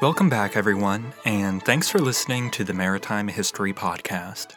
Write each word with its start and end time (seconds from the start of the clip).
Welcome 0.00 0.30
back, 0.30 0.56
everyone, 0.56 1.12
and 1.26 1.62
thanks 1.62 1.90
for 1.90 1.98
listening 1.98 2.50
to 2.52 2.64
the 2.64 2.72
Maritime 2.72 3.28
History 3.28 3.74
Podcast. 3.74 4.54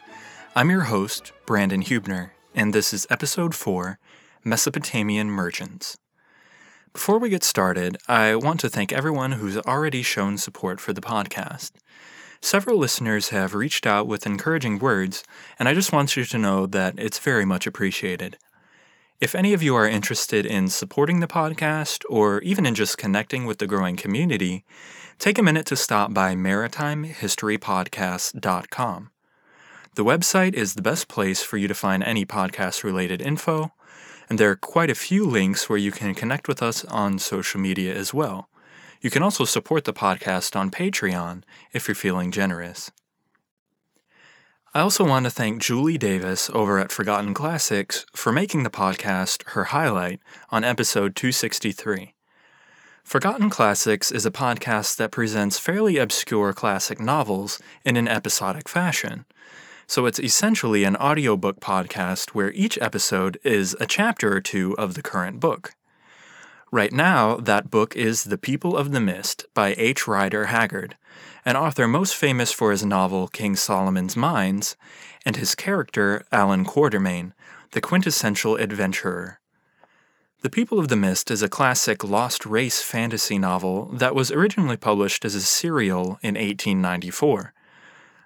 I'm 0.56 0.70
your 0.70 0.84
host, 0.84 1.32
Brandon 1.44 1.82
Huebner, 1.82 2.32
and 2.54 2.72
this 2.72 2.94
is 2.94 3.06
episode 3.10 3.54
4 3.54 3.98
Mesopotamian 4.42 5.30
Merchants. 5.30 5.98
Before 6.94 7.18
we 7.18 7.28
get 7.28 7.44
started, 7.44 7.98
I 8.08 8.36
want 8.36 8.58
to 8.60 8.70
thank 8.70 8.90
everyone 8.90 9.32
who's 9.32 9.58
already 9.58 10.02
shown 10.02 10.38
support 10.38 10.80
for 10.80 10.94
the 10.94 11.02
podcast. 11.02 11.72
Several 12.40 12.78
listeners 12.78 13.28
have 13.28 13.54
reached 13.54 13.86
out 13.86 14.06
with 14.06 14.24
encouraging 14.24 14.78
words, 14.78 15.24
and 15.58 15.68
I 15.68 15.74
just 15.74 15.92
want 15.92 16.16
you 16.16 16.24
to 16.24 16.38
know 16.38 16.64
that 16.64 16.94
it's 16.96 17.18
very 17.18 17.44
much 17.44 17.66
appreciated. 17.66 18.38
If 19.24 19.34
any 19.34 19.52
of 19.54 19.62
you 19.62 19.74
are 19.74 19.88
interested 19.88 20.44
in 20.44 20.68
supporting 20.68 21.20
the 21.20 21.26
podcast 21.26 22.04
or 22.10 22.42
even 22.42 22.66
in 22.66 22.74
just 22.74 22.98
connecting 22.98 23.46
with 23.46 23.56
the 23.56 23.66
growing 23.66 23.96
community, 23.96 24.66
take 25.18 25.38
a 25.38 25.42
minute 25.42 25.64
to 25.68 25.76
stop 25.76 26.12
by 26.12 26.34
maritimehistorypodcast.com. 26.34 29.10
The 29.94 30.04
website 30.04 30.52
is 30.52 30.74
the 30.74 30.82
best 30.82 31.08
place 31.08 31.42
for 31.42 31.56
you 31.56 31.66
to 31.68 31.74
find 31.74 32.04
any 32.04 32.26
podcast 32.26 32.84
related 32.84 33.22
info, 33.22 33.72
and 34.28 34.38
there 34.38 34.50
are 34.50 34.56
quite 34.56 34.90
a 34.90 34.94
few 34.94 35.24
links 35.24 35.70
where 35.70 35.78
you 35.78 35.90
can 35.90 36.14
connect 36.14 36.46
with 36.46 36.62
us 36.62 36.84
on 36.84 37.18
social 37.18 37.58
media 37.58 37.94
as 37.94 38.12
well. 38.12 38.50
You 39.00 39.08
can 39.08 39.22
also 39.22 39.46
support 39.46 39.84
the 39.84 39.94
podcast 39.94 40.54
on 40.54 40.70
Patreon 40.70 41.44
if 41.72 41.88
you're 41.88 41.94
feeling 41.94 42.30
generous. 42.30 42.90
I 44.76 44.80
also 44.80 45.06
want 45.06 45.22
to 45.24 45.30
thank 45.30 45.62
Julie 45.62 45.98
Davis 45.98 46.50
over 46.52 46.80
at 46.80 46.90
Forgotten 46.90 47.32
Classics 47.32 48.04
for 48.12 48.32
making 48.32 48.64
the 48.64 48.70
podcast 48.70 49.48
her 49.50 49.66
highlight 49.66 50.18
on 50.50 50.64
episode 50.64 51.14
263. 51.14 52.12
Forgotten 53.04 53.50
Classics 53.50 54.10
is 54.10 54.26
a 54.26 54.32
podcast 54.32 54.96
that 54.96 55.12
presents 55.12 55.60
fairly 55.60 55.96
obscure 55.96 56.52
classic 56.52 56.98
novels 56.98 57.60
in 57.84 57.96
an 57.96 58.08
episodic 58.08 58.68
fashion. 58.68 59.26
So 59.86 60.06
it's 60.06 60.18
essentially 60.18 60.82
an 60.82 60.96
audiobook 60.96 61.60
podcast 61.60 62.30
where 62.30 62.50
each 62.50 62.76
episode 62.78 63.38
is 63.44 63.76
a 63.78 63.86
chapter 63.86 64.34
or 64.34 64.40
two 64.40 64.76
of 64.76 64.94
the 64.94 65.02
current 65.02 65.38
book. 65.38 65.76
Right 66.72 66.92
now, 66.92 67.36
that 67.36 67.70
book 67.70 67.94
is 67.94 68.24
The 68.24 68.38
People 68.38 68.76
of 68.76 68.90
the 68.90 68.98
Mist 68.98 69.46
by 69.54 69.76
H. 69.78 70.08
Rider 70.08 70.46
Haggard, 70.46 70.96
an 71.44 71.56
author 71.56 71.86
most 71.86 72.16
famous 72.16 72.52
for 72.52 72.70
his 72.70 72.84
novel 72.84 73.28
King 73.28 73.54
Solomon's 73.54 74.16
Mines 74.16 74.76
and 75.26 75.36
his 75.36 75.54
character 75.54 76.24
Allan 76.32 76.64
Quatermain, 76.64 77.32
the 77.72 77.80
quintessential 77.80 78.56
adventurer. 78.56 79.40
The 80.40 80.50
People 80.50 80.78
of 80.78 80.88
the 80.88 80.96
Mist 80.96 81.30
is 81.30 81.42
a 81.42 81.48
classic 81.48 82.02
lost 82.02 82.46
race 82.46 82.82
fantasy 82.82 83.38
novel 83.38 83.86
that 83.92 84.14
was 84.14 84.30
originally 84.30 84.76
published 84.76 85.24
as 85.24 85.34
a 85.34 85.40
serial 85.40 86.18
in 86.22 86.34
1894. 86.34 87.52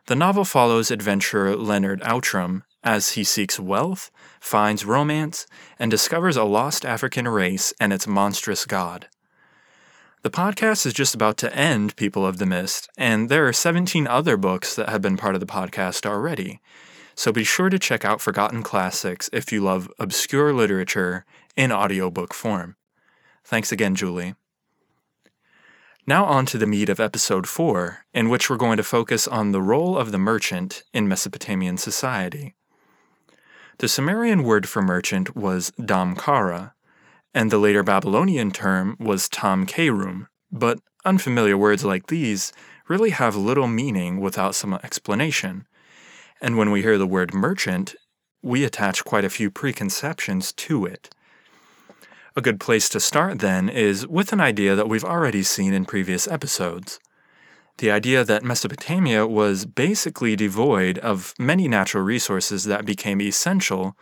The 0.06 0.16
novel 0.16 0.44
follows 0.44 0.90
adventurer 0.90 1.56
Leonard 1.56 2.00
Outram 2.02 2.64
as 2.84 3.10
he 3.12 3.24
seeks 3.24 3.60
wealth, 3.60 4.10
finds 4.40 4.84
romance, 4.84 5.46
and 5.78 5.90
discovers 5.90 6.36
a 6.36 6.44
lost 6.44 6.84
African 6.84 7.26
race 7.26 7.74
and 7.80 7.92
its 7.92 8.06
monstrous 8.06 8.64
god. 8.64 9.08
The 10.22 10.30
podcast 10.30 10.84
is 10.84 10.94
just 10.94 11.14
about 11.14 11.36
to 11.38 11.54
end 11.54 11.94
People 11.94 12.26
of 12.26 12.38
the 12.38 12.46
Mist, 12.46 12.88
and 12.98 13.28
there 13.28 13.46
are 13.46 13.52
17 13.52 14.08
other 14.08 14.36
books 14.36 14.74
that 14.74 14.88
have 14.88 15.00
been 15.00 15.16
part 15.16 15.36
of 15.36 15.40
the 15.40 15.46
podcast 15.46 16.04
already. 16.04 16.60
So 17.14 17.30
be 17.30 17.44
sure 17.44 17.70
to 17.70 17.78
check 17.78 18.04
out 18.04 18.20
Forgotten 18.20 18.64
Classics 18.64 19.30
if 19.32 19.52
you 19.52 19.60
love 19.60 19.88
obscure 19.96 20.52
literature 20.52 21.24
in 21.56 21.70
audiobook 21.70 22.34
form. 22.34 22.74
Thanks 23.44 23.70
again, 23.70 23.94
Julie. 23.94 24.34
Now, 26.04 26.24
on 26.24 26.46
to 26.46 26.58
the 26.58 26.66
meat 26.66 26.88
of 26.88 26.98
episode 26.98 27.46
4, 27.46 28.04
in 28.12 28.28
which 28.28 28.50
we're 28.50 28.56
going 28.56 28.78
to 28.78 28.82
focus 28.82 29.28
on 29.28 29.52
the 29.52 29.62
role 29.62 29.96
of 29.96 30.10
the 30.10 30.18
merchant 30.18 30.82
in 30.92 31.06
Mesopotamian 31.06 31.76
society. 31.76 32.56
The 33.78 33.86
Sumerian 33.86 34.42
word 34.42 34.68
for 34.68 34.82
merchant 34.82 35.36
was 35.36 35.70
damkara, 35.78 36.72
and 37.38 37.52
the 37.52 37.58
later 37.58 37.84
Babylonian 37.84 38.50
term 38.50 38.96
was 38.98 39.28
tamkerum, 39.28 40.26
but 40.50 40.80
unfamiliar 41.04 41.56
words 41.56 41.84
like 41.84 42.08
these 42.08 42.52
really 42.88 43.10
have 43.10 43.36
little 43.36 43.68
meaning 43.68 44.18
without 44.18 44.56
some 44.56 44.74
explanation. 44.74 45.64
And 46.40 46.58
when 46.58 46.72
we 46.72 46.82
hear 46.82 46.98
the 46.98 47.06
word 47.06 47.32
merchant, 47.32 47.94
we 48.42 48.64
attach 48.64 49.04
quite 49.04 49.24
a 49.24 49.30
few 49.30 49.52
preconceptions 49.52 50.52
to 50.54 50.84
it. 50.84 51.10
A 52.34 52.40
good 52.40 52.58
place 52.58 52.88
to 52.88 52.98
start, 52.98 53.38
then, 53.38 53.68
is 53.68 54.04
with 54.04 54.32
an 54.32 54.40
idea 54.40 54.74
that 54.74 54.88
we've 54.88 55.04
already 55.04 55.44
seen 55.44 55.72
in 55.72 55.84
previous 55.84 56.26
episodes. 56.26 56.98
The 57.76 57.92
idea 57.92 58.24
that 58.24 58.42
Mesopotamia 58.42 59.28
was 59.28 59.64
basically 59.64 60.34
devoid 60.34 60.98
of 60.98 61.34
many 61.38 61.68
natural 61.68 62.02
resources 62.02 62.64
that 62.64 62.84
became 62.84 63.20
essential 63.20 63.96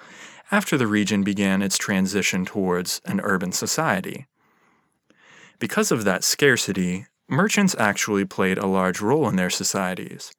after 0.51 0.77
the 0.77 0.87
region 0.87 1.23
began 1.23 1.62
its 1.62 1.77
transition 1.77 2.45
towards 2.45 3.01
an 3.05 3.21
urban 3.21 3.53
society. 3.53 4.27
Because 5.59 5.91
of 5.91 6.05
that 6.05 6.23
scarcity, 6.23 7.07
merchants 7.29 7.75
actually 7.79 8.25
played 8.25 8.59
a 8.59 8.67
large 8.67 9.01
role 9.01 9.29
in 9.29 9.37
their 9.37 9.51
societies. 9.51 10.33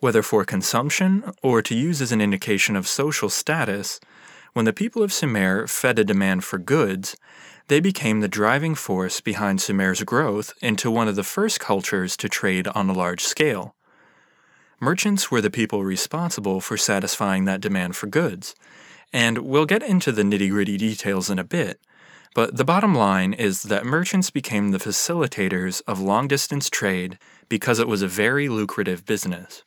Whether 0.00 0.22
for 0.22 0.44
consumption 0.44 1.32
or 1.42 1.60
to 1.62 1.74
use 1.74 2.00
as 2.00 2.12
an 2.12 2.20
indication 2.20 2.76
of 2.76 2.88
social 2.88 3.28
status, 3.28 4.00
when 4.52 4.64
the 4.64 4.72
people 4.72 5.02
of 5.02 5.12
Sumer 5.12 5.66
fed 5.66 5.98
a 5.98 6.04
demand 6.04 6.44
for 6.44 6.58
goods, 6.58 7.16
they 7.68 7.80
became 7.80 8.20
the 8.20 8.28
driving 8.28 8.74
force 8.74 9.20
behind 9.20 9.60
Sumer's 9.60 10.02
growth 10.02 10.54
into 10.62 10.90
one 10.90 11.06
of 11.06 11.16
the 11.16 11.22
first 11.22 11.60
cultures 11.60 12.16
to 12.16 12.28
trade 12.28 12.66
on 12.68 12.88
a 12.88 12.94
large 12.94 13.22
scale. 13.22 13.74
Merchants 14.80 15.30
were 15.30 15.40
the 15.40 15.50
people 15.50 15.84
responsible 15.84 16.60
for 16.60 16.76
satisfying 16.76 17.44
that 17.44 17.60
demand 17.60 17.94
for 17.94 18.06
goods, 18.06 18.54
and 19.12 19.38
we'll 19.38 19.66
get 19.66 19.82
into 19.82 20.12
the 20.12 20.22
nitty 20.22 20.50
gritty 20.50 20.76
details 20.76 21.30
in 21.30 21.38
a 21.38 21.44
bit, 21.44 21.80
but 22.34 22.56
the 22.56 22.64
bottom 22.64 22.94
line 22.94 23.32
is 23.32 23.64
that 23.64 23.84
merchants 23.84 24.30
became 24.30 24.70
the 24.70 24.78
facilitators 24.78 25.82
of 25.86 26.00
long 26.00 26.28
distance 26.28 26.70
trade 26.70 27.18
because 27.48 27.78
it 27.78 27.88
was 27.88 28.02
a 28.02 28.08
very 28.08 28.48
lucrative 28.48 29.04
business. 29.04 29.62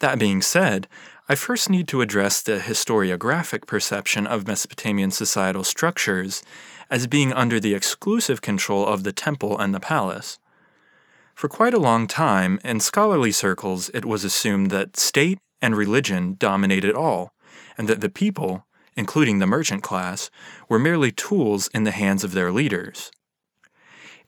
That 0.00 0.18
being 0.18 0.42
said, 0.42 0.88
I 1.28 1.34
first 1.34 1.70
need 1.70 1.88
to 1.88 2.00
address 2.00 2.42
the 2.42 2.58
historiographic 2.58 3.66
perception 3.66 4.26
of 4.26 4.46
Mesopotamian 4.46 5.10
societal 5.10 5.64
structures 5.64 6.42
as 6.90 7.06
being 7.06 7.32
under 7.32 7.58
the 7.58 7.74
exclusive 7.74 8.42
control 8.42 8.86
of 8.86 9.04
the 9.04 9.12
temple 9.12 9.58
and 9.58 9.74
the 9.74 9.80
palace. 9.80 10.38
For 11.34 11.48
quite 11.48 11.74
a 11.74 11.78
long 11.78 12.06
time, 12.06 12.60
in 12.62 12.80
scholarly 12.80 13.32
circles, 13.32 13.90
it 13.94 14.04
was 14.04 14.24
assumed 14.24 14.70
that 14.70 14.96
state 14.96 15.38
and 15.62 15.76
religion 15.76 16.36
dominated 16.38 16.94
all, 16.94 17.32
and 17.76 17.88
that 17.88 18.00
the 18.00 18.08
people, 18.08 18.66
including 18.96 19.38
the 19.38 19.46
merchant 19.46 19.82
class, 19.82 20.30
were 20.68 20.78
merely 20.78 21.10
tools 21.10 21.68
in 21.68 21.84
the 21.84 21.90
hands 21.90 22.24
of 22.24 22.32
their 22.32 22.52
leaders. 22.52 23.10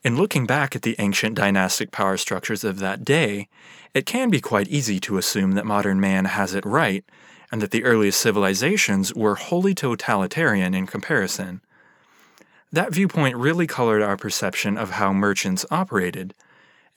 In 0.03 0.15
looking 0.15 0.45
back 0.45 0.75
at 0.75 0.83
the 0.83 0.95
ancient 0.99 1.35
dynastic 1.35 1.91
power 1.91 2.17
structures 2.17 2.63
of 2.63 2.79
that 2.79 3.03
day, 3.03 3.49
it 3.93 4.05
can 4.05 4.29
be 4.29 4.39
quite 4.39 4.67
easy 4.67 4.99
to 5.01 5.17
assume 5.17 5.53
that 5.53 5.65
modern 5.65 5.99
man 5.99 6.25
has 6.25 6.53
it 6.53 6.65
right, 6.65 7.03
and 7.51 7.61
that 7.61 7.71
the 7.71 7.83
earliest 7.83 8.19
civilizations 8.19 9.13
were 9.13 9.35
wholly 9.35 9.73
totalitarian 9.73 10.73
in 10.73 10.85
comparison. 10.85 11.61
That 12.71 12.93
viewpoint 12.93 13.37
really 13.37 13.65
colored 13.65 14.01
our 14.01 14.17
perception 14.17 14.77
of 14.77 14.91
how 14.91 15.13
merchants 15.13 15.65
operated. 15.71 16.33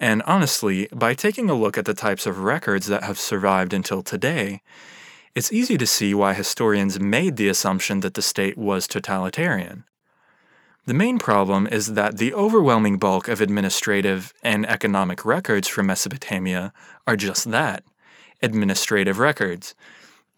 And 0.01 0.23
honestly, 0.23 0.89
by 0.93 1.15
taking 1.15 1.49
a 1.49 1.55
look 1.55 1.79
at 1.79 1.85
the 1.85 1.95
types 1.95 2.27
of 2.27 2.41
records 2.41 2.87
that 2.87 3.05
have 3.05 3.19
survived 3.19 3.73
until 3.73 4.03
today, 4.03 4.63
it's 5.35 5.53
easy 5.53 5.79
to 5.79 5.87
see 5.87 6.15
why 6.15 6.35
historians 6.35 6.99
made 6.99 7.37
the 7.37 7.49
assumption 7.49 8.01
that 8.01 8.15
the 8.15 8.23
state 8.23 8.59
was 8.59 8.87
totalitarian. 8.87 9.85
The 10.87 10.95
main 10.95 11.19
problem 11.19 11.67
is 11.67 11.95
that 11.95 12.19
the 12.19 12.35
overwhelming 12.35 12.99
bulk 12.99 13.29
of 13.29 13.41
administrative 13.41 14.33
and 14.43 14.67
economic 14.67 15.25
records 15.25 15.69
from 15.69 15.87
Mesopotamia 15.87 16.73
are 17.07 17.17
just 17.17 17.51
that 17.51 17.85
administrative 18.43 19.19
records, 19.19 19.75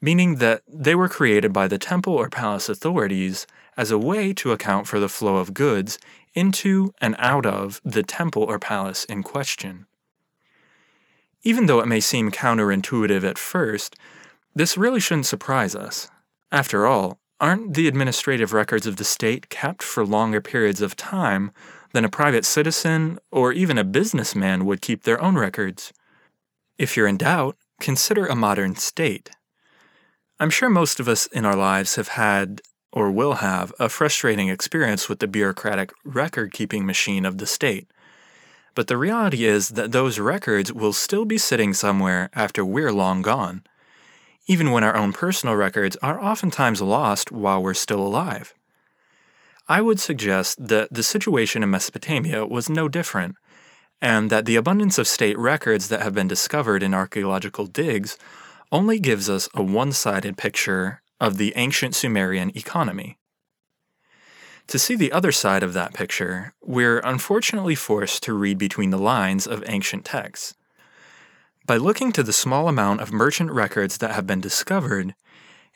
meaning 0.01 0.37
that 0.37 0.63
they 0.69 0.95
were 0.95 1.09
created 1.09 1.53
by 1.53 1.69
the 1.69 1.79
temple 1.79 2.15
or 2.15 2.29
palace 2.29 2.69
authorities 2.69 3.47
as 3.77 3.91
a 3.91 3.99
way 3.99 4.33
to 4.35 4.53
account 4.53 4.87
for 4.87 4.99
the 4.99 5.09
flow 5.09 5.37
of 5.37 5.55
goods 5.55 5.99
into 6.35 6.93
and 7.01 7.15
out 7.19 7.47
of 7.47 7.81
the 7.85 8.03
temple 8.03 8.43
or 8.43 8.59
palace 8.59 9.05
in 9.05 9.23
question. 9.23 9.87
Even 11.45 11.67
though 11.67 11.81
it 11.81 11.89
may 11.89 12.01
seem 12.01 12.31
counterintuitive 12.31 13.25
at 13.25 13.39
first, 13.39 13.97
this 14.55 14.77
really 14.77 15.01
shouldn't 15.01 15.27
surprise 15.27 15.75
us. 15.75 16.11
After 16.51 16.87
all, 16.87 17.19
aren't 17.41 17.75
the 17.75 17.89
administrative 17.89 18.53
records 18.53 18.87
of 18.87 18.97
the 18.97 19.05
state 19.05 19.49
kept 19.49 19.83
for 19.83 20.07
longer 20.07 20.41
periods 20.41 20.81
of 20.81 20.97
time 20.97 21.51
than 21.93 22.05
a 22.05 22.11
private 22.11 22.45
citizen 22.45 23.19
or 23.31 23.53
even 23.53 23.79
a 23.79 23.85
businessman 23.85 24.65
would 24.65 24.81
keep 24.81 25.03
their 25.03 25.21
own 25.21 25.37
records? 25.37 25.93
If 26.79 26.97
you're 26.97 27.07
in 27.07 27.17
doubt, 27.17 27.57
consider 27.81 28.27
a 28.27 28.37
modern 28.37 28.77
state. 28.77 29.31
I'm 30.39 30.51
sure 30.51 30.69
most 30.69 31.01
of 31.01 31.09
us 31.09 31.27
in 31.27 31.45
our 31.45 31.57
lives 31.57 31.97
have 31.97 32.09
had 32.09 32.63
or 32.93 33.11
will 33.11 33.35
have 33.35 33.73
a 33.79 33.89
frustrating 33.89 34.49
experience 34.49 35.09
with 35.09 35.19
the 35.19 35.27
bureaucratic 35.27 35.93
record 36.05 36.53
keeping 36.53 36.85
machine 36.85 37.25
of 37.25 37.39
the 37.39 37.47
state. 37.47 37.91
But 38.75 38.87
the 38.87 38.97
reality 38.97 39.45
is 39.45 39.71
that 39.71 39.93
those 39.93 40.19
records 40.19 40.73
will 40.73 40.93
still 40.93 41.25
be 41.25 41.39
sitting 41.39 41.75
somewhere 41.75 42.31
after 42.35 42.65
we're 42.65 42.93
long 42.93 43.23
gone, 43.23 43.63
even 44.47 44.71
when 44.71 44.85
our 44.85 44.97
own 44.97 45.13
personal 45.13 45.55
records 45.55 45.97
are 46.03 46.23
oftentimes 46.23 46.83
lost 46.83 47.31
while 47.31 47.63
we're 47.63 47.75
still 47.75 48.01
alive. 48.01 48.55
I 49.69 49.81
would 49.81 50.01
suggest 50.01 50.69
that 50.69 50.93
the 50.93 51.03
situation 51.03 51.63
in 51.63 51.71
Mesopotamia 51.71 52.47
was 52.47 52.69
no 52.69 52.89
different, 52.89 53.37
and 54.01 54.31
that 54.31 54.45
the 54.45 54.57
abundance 54.57 54.99
of 54.99 55.07
state 55.07 55.39
records 55.39 55.89
that 55.89 56.03
have 56.03 56.15
been 56.15 56.29
discovered 56.29 56.83
in 56.83 56.93
archaeological 56.93 57.67
digs 57.67 58.19
only 58.73 58.99
gives 58.99 59.31
us 59.31 59.49
a 59.55 59.63
one 59.63 59.93
sided 59.93 60.37
picture 60.37 61.03
of 61.21 61.37
the 61.37 61.53
ancient 61.55 61.95
Sumerian 61.95 62.51
economy. 62.57 63.19
To 64.69 64.79
see 64.79 64.97
the 64.97 65.13
other 65.13 65.33
side 65.33 65.63
of 65.63 65.73
that 65.75 65.95
picture, 65.95 66.55
we're 66.63 67.01
unfortunately 67.01 67.75
forced 67.75 68.23
to 68.25 68.33
read 68.33 68.59
between 68.59 68.91
the 68.91 68.99
lines 68.99 69.47
of 69.47 69.63
ancient 69.67 70.05
texts. 70.05 70.55
By 71.67 71.77
looking 71.77 72.13
to 72.13 72.23
the 72.23 72.33
small 72.33 72.69
amount 72.69 73.01
of 73.01 73.13
merchant 73.13 73.51
records 73.51 73.99
that 73.99 74.13
have 74.13 74.27
been 74.27 74.41
discovered, 74.41 75.15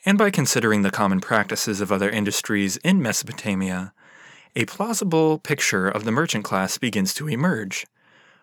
and 0.05 0.17
by 0.17 0.29
considering 0.29 0.81
the 0.81 0.91
common 0.91 1.21
practices 1.21 1.81
of 1.81 1.91
other 1.91 2.09
industries 2.09 2.77
in 2.77 3.01
Mesopotamia, 3.01 3.93
a 4.55 4.65
plausible 4.65 5.39
picture 5.39 5.87
of 5.87 6.03
the 6.03 6.11
merchant 6.11 6.43
class 6.43 6.77
begins 6.77 7.13
to 7.13 7.27
emerge, 7.27 7.85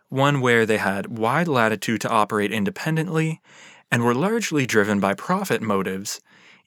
one 0.09 0.41
where 0.41 0.65
they 0.65 0.79
had 0.79 1.19
wide 1.19 1.49
latitude 1.49 2.01
to 2.03 2.09
operate 2.09 2.53
independently 2.53 3.41
and 3.91 4.03
were 4.03 4.15
largely 4.15 4.67
driven 4.67 5.01
by 5.01 5.15
profit 5.15 5.61
motives 5.61 6.21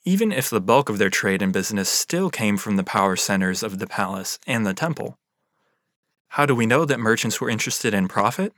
even 0.07 0.31
if 0.31 0.49
the 0.49 0.61
bulk 0.61 0.87
of 0.87 0.99
their 0.99 1.09
trade 1.09 1.41
and 1.41 1.51
business 1.51 1.89
still 1.89 2.29
came 2.29 2.55
from 2.55 2.77
the 2.77 2.83
power 2.83 3.17
centers 3.17 3.61
of 3.61 3.77
the 3.77 3.85
palace 3.85 4.39
and 4.47 4.65
the 4.65 4.73
temple. 4.73 5.17
How 6.29 6.45
do 6.45 6.55
we 6.55 6.65
know 6.65 6.85
that 6.85 6.97
merchants 6.97 7.41
were 7.41 7.49
interested 7.49 7.93
in 7.93 8.07
profit? 8.07 8.53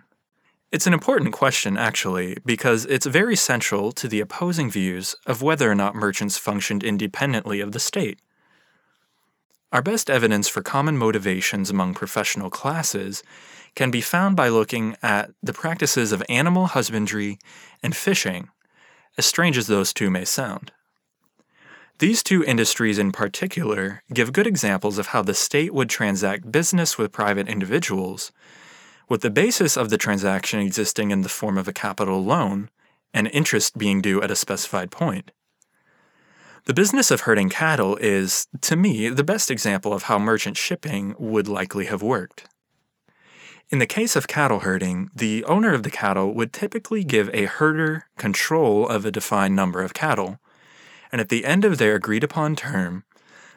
It's 0.71 0.86
an 0.86 0.94
important 0.94 1.33
question, 1.33 1.77
actually, 1.77 2.38
because 2.45 2.86
it's 2.86 3.07
very 3.07 3.36
central 3.36 3.92
to 3.94 4.07
the 4.07 4.19
opposing 4.19 4.69
views 4.69 5.16
of 5.25 5.42
whether 5.42 5.69
or 5.69 5.74
not 5.74 5.95
merchants 5.95 6.38
functioned 6.38 6.83
independently 6.83 7.60
of 7.60 7.71
the 7.71 7.80
state. 7.80 8.19
Our 9.71 9.81
best 9.81 10.12
evidence 10.12 10.48
for 10.48 10.62
common 10.62 10.95
motivations 10.95 11.71
among 11.71 11.95
professional 11.95 12.51
classes 12.51 13.24
can 13.74 13.89
be 13.89 14.01
found 14.01 14.36
by 14.36 14.50
looking 14.50 14.95
at 15.01 15.31
the 15.42 15.54
practices 15.54 16.12
of 16.12 16.24
animal 16.30 16.68
husbandry 16.68 17.39
and 17.81 17.95
fishing, 17.95 18.50
as 19.18 19.25
strange 19.25 19.57
as 19.57 19.66
those 19.66 19.92
two 19.92 20.12
may 20.12 20.25
sound. 20.25 20.71
These 21.98 22.21
two 22.21 22.44
industries 22.44 23.00
in 23.00 23.12
particular 23.12 24.04
give 24.13 24.33
good 24.33 24.48
examples 24.48 25.00
of 25.00 25.07
how 25.07 25.24
the 25.24 25.33
state 25.33 25.74
would 25.74 25.89
transact 25.89 26.51
business 26.51 26.98
with 26.98 27.12
private 27.12 27.48
individuals, 27.48 28.31
with 29.09 29.21
the 29.21 29.29
basis 29.29 29.75
of 29.75 29.89
the 29.89 29.97
transaction 29.97 30.59
existing 30.59 31.11
in 31.11 31.21
the 31.21 31.29
form 31.29 31.57
of 31.57 31.67
a 31.67 31.73
capital 31.73 32.23
loan 32.23 32.69
and 33.13 33.27
interest 33.27 33.77
being 33.77 34.01
due 34.01 34.21
at 34.21 34.31
a 34.31 34.35
specified 34.35 34.91
point. 34.91 35.31
The 36.65 36.73
business 36.73 37.09
of 37.09 37.21
herding 37.21 37.50
cattle 37.50 37.97
is, 37.97 38.47
to 38.61 38.75
me, 38.75 39.09
the 39.09 39.23
best 39.23 39.50
example 39.50 39.91
of 39.91 40.03
how 40.03 40.19
merchant 40.19 40.56
shipping 40.56 41.15
would 41.17 41.47
likely 41.47 41.85
have 41.85 42.03
worked. 42.03 42.47
In 43.71 43.79
the 43.79 43.88
case 43.88 44.15
of 44.15 44.27
cattle 44.27 44.59
herding, 44.59 45.09
the 45.15 45.44
owner 45.45 45.73
of 45.73 45.83
the 45.83 45.91
cattle 45.91 46.33
would 46.33 46.53
typically 46.53 47.03
give 47.03 47.29
a 47.33 47.45
herder 47.45 48.06
control 48.17 48.88
of 48.88 49.06
a 49.06 49.11
defined 49.11 49.56
number 49.56 49.81
of 49.81 49.94
cattle 49.94 50.39
and 51.11 51.19
at 51.19 51.29
the 51.29 51.45
end 51.45 51.65
of 51.65 51.77
their 51.77 51.95
agreed 51.95 52.23
upon 52.23 52.56
term, 52.56 53.03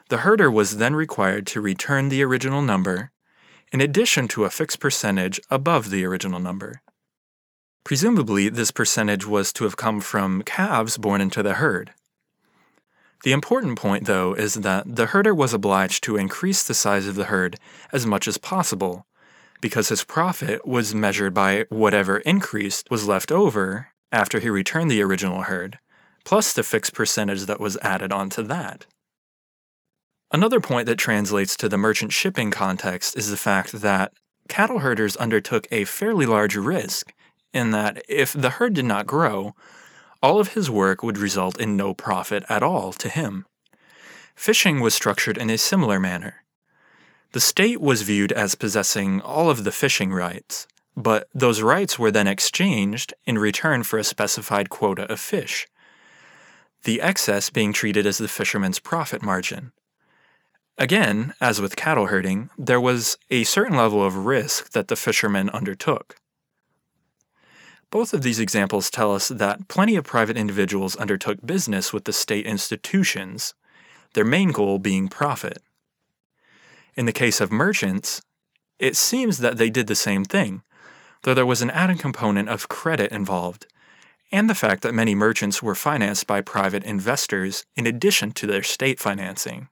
the 0.09 0.17
herder 0.17 0.49
was 0.49 0.77
then 0.77 0.95
required 0.95 1.47
to 1.47 1.61
return 1.61 2.09
the 2.09 2.23
original 2.23 2.61
number, 2.61 3.11
in 3.73 3.81
addition 3.81 4.27
to 4.27 4.45
a 4.45 4.51
fixed 4.51 4.79
percentage 4.79 5.41
above 5.49 5.89
the 5.89 6.05
original 6.05 6.39
number. 6.39 6.81
Presumably, 7.83 8.47
this 8.47 8.71
percentage 8.71 9.25
was 9.25 9.51
to 9.53 9.63
have 9.65 9.75
come 9.75 9.99
from 9.99 10.43
calves 10.43 10.97
born 10.97 11.19
into 11.19 11.41
the 11.41 11.55
herd. 11.55 11.91
The 13.23 13.31
important 13.31 13.77
point, 13.77 14.05
though, 14.05 14.33
is 14.33 14.53
that 14.53 14.95
the 14.95 15.07
herder 15.07 15.33
was 15.33 15.53
obliged 15.53 16.03
to 16.03 16.17
increase 16.17 16.63
the 16.63 16.73
size 16.73 17.07
of 17.07 17.15
the 17.15 17.25
herd 17.25 17.57
as 17.91 18.05
much 18.05 18.27
as 18.27 18.37
possible, 18.37 19.07
because 19.59 19.89
his 19.89 20.03
profit 20.03 20.67
was 20.67 20.93
measured 20.93 21.33
by 21.33 21.65
whatever 21.69 22.19
increase 22.19 22.83
was 22.91 23.07
left 23.07 23.31
over 23.31 23.87
after 24.11 24.39
he 24.39 24.49
returned 24.49 24.91
the 24.91 25.01
original 25.01 25.43
herd, 25.43 25.79
plus 26.25 26.53
the 26.53 26.63
fixed 26.63 26.93
percentage 26.93 27.45
that 27.47 27.59
was 27.59 27.77
added 27.81 28.11
onto 28.11 28.43
that. 28.43 28.85
Another 30.33 30.59
point 30.59 30.87
that 30.87 30.97
translates 30.97 31.55
to 31.57 31.69
the 31.69 31.77
merchant 31.77 32.11
shipping 32.11 32.49
context 32.49 33.15
is 33.15 33.29
the 33.29 33.37
fact 33.37 33.71
that 33.71 34.13
cattle 34.49 34.79
herders 34.79 35.15
undertook 35.17 35.67
a 35.69 35.85
fairly 35.85 36.25
large 36.25 36.55
risk 36.55 37.13
in 37.53 37.69
that 37.69 38.03
if 38.09 38.33
the 38.33 38.49
herd 38.49 38.73
did 38.73 38.85
not 38.85 39.05
grow, 39.05 39.53
all 40.23 40.39
of 40.39 40.53
his 40.53 40.71
work 40.71 41.03
would 41.03 41.19
result 41.19 41.59
in 41.59 41.77
no 41.77 41.93
profit 41.93 42.43
at 42.49 42.63
all 42.63 42.91
to 42.93 43.09
him. 43.09 43.45
Fishing 44.35 44.79
was 44.79 44.95
structured 44.95 45.37
in 45.37 45.51
a 45.51 45.57
similar 45.57 45.99
manner. 45.99 46.43
The 47.33 47.39
state 47.39 47.79
was 47.79 48.01
viewed 48.01 48.31
as 48.31 48.55
possessing 48.55 49.21
all 49.21 49.51
of 49.51 49.63
the 49.63 49.71
fishing 49.71 50.11
rights, 50.11 50.67
but 50.97 51.27
those 51.35 51.61
rights 51.61 51.99
were 51.99 52.11
then 52.11 52.27
exchanged 52.27 53.13
in 53.25 53.37
return 53.37 53.83
for 53.83 53.99
a 53.99 54.03
specified 54.03 54.69
quota 54.69 55.03
of 55.11 55.19
fish 55.19 55.67
the 56.83 57.01
excess 57.01 57.49
being 57.49 57.71
treated 57.71 58.05
as 58.05 58.17
the 58.17 58.27
fisherman's 58.27 58.77
profit 58.77 59.21
margin. 59.21 59.71
Again, 60.77 61.33
as 61.39 61.61
with 61.61 61.75
cattle 61.75 62.07
herding, 62.07 62.49
there 62.57 62.81
was 62.81 63.17
a 63.29 63.43
certain 63.43 63.77
level 63.77 64.03
of 64.03 64.25
risk 64.25 64.71
that 64.71 64.87
the 64.87 64.95
fishermen 64.95 65.49
undertook. 65.51 66.15
Both 67.91 68.13
of 68.13 68.23
these 68.23 68.39
examples 68.39 68.89
tell 68.89 69.13
us 69.13 69.27
that 69.27 69.67
plenty 69.67 69.95
of 69.95 70.03
private 70.03 70.35
individuals 70.35 70.95
undertook 70.95 71.45
business 71.45 71.93
with 71.93 72.05
the 72.05 72.13
state 72.13 72.47
institutions, 72.47 73.53
their 74.15 74.25
main 74.25 74.51
goal 74.51 74.79
being 74.79 75.07
profit. 75.07 75.59
In 76.95 77.05
the 77.05 77.11
case 77.11 77.39
of 77.39 77.51
merchants, 77.51 78.21
it 78.79 78.95
seems 78.95 79.37
that 79.37 79.57
they 79.57 79.69
did 79.69 79.85
the 79.85 79.95
same 79.95 80.25
thing, 80.25 80.63
though 81.21 81.35
there 81.35 81.45
was 81.45 81.61
an 81.61 81.69
added 81.69 81.99
component 81.99 82.49
of 82.49 82.67
credit 82.67 83.11
involved 83.11 83.67
and 84.33 84.49
the 84.49 84.55
fact 84.55 84.81
that 84.81 84.95
many 84.95 85.13
merchants 85.13 85.61
were 85.61 85.75
financed 85.75 86.25
by 86.25 86.41
private 86.41 86.83
investors 86.83 87.65
in 87.75 87.85
addition 87.85 88.31
to 88.31 88.47
their 88.47 88.63
state 88.63 88.99
financing. 88.99 89.69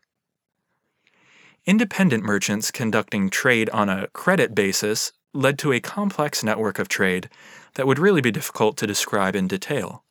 Independent 1.65 2.23
merchants 2.23 2.71
conducting 2.71 3.29
trade 3.29 3.69
on 3.69 3.87
a 3.87 4.07
credit 4.13 4.55
basis 4.55 5.11
led 5.31 5.59
to 5.59 5.71
a 5.71 5.79
complex 5.79 6.43
network 6.43 6.79
of 6.79 6.87
trade 6.87 7.29
that 7.75 7.85
would 7.85 7.99
really 7.99 8.21
be 8.21 8.31
difficult 8.31 8.77
to 8.77 8.87
describe 8.87 9.35
in 9.35 9.47
detail. 9.47 10.03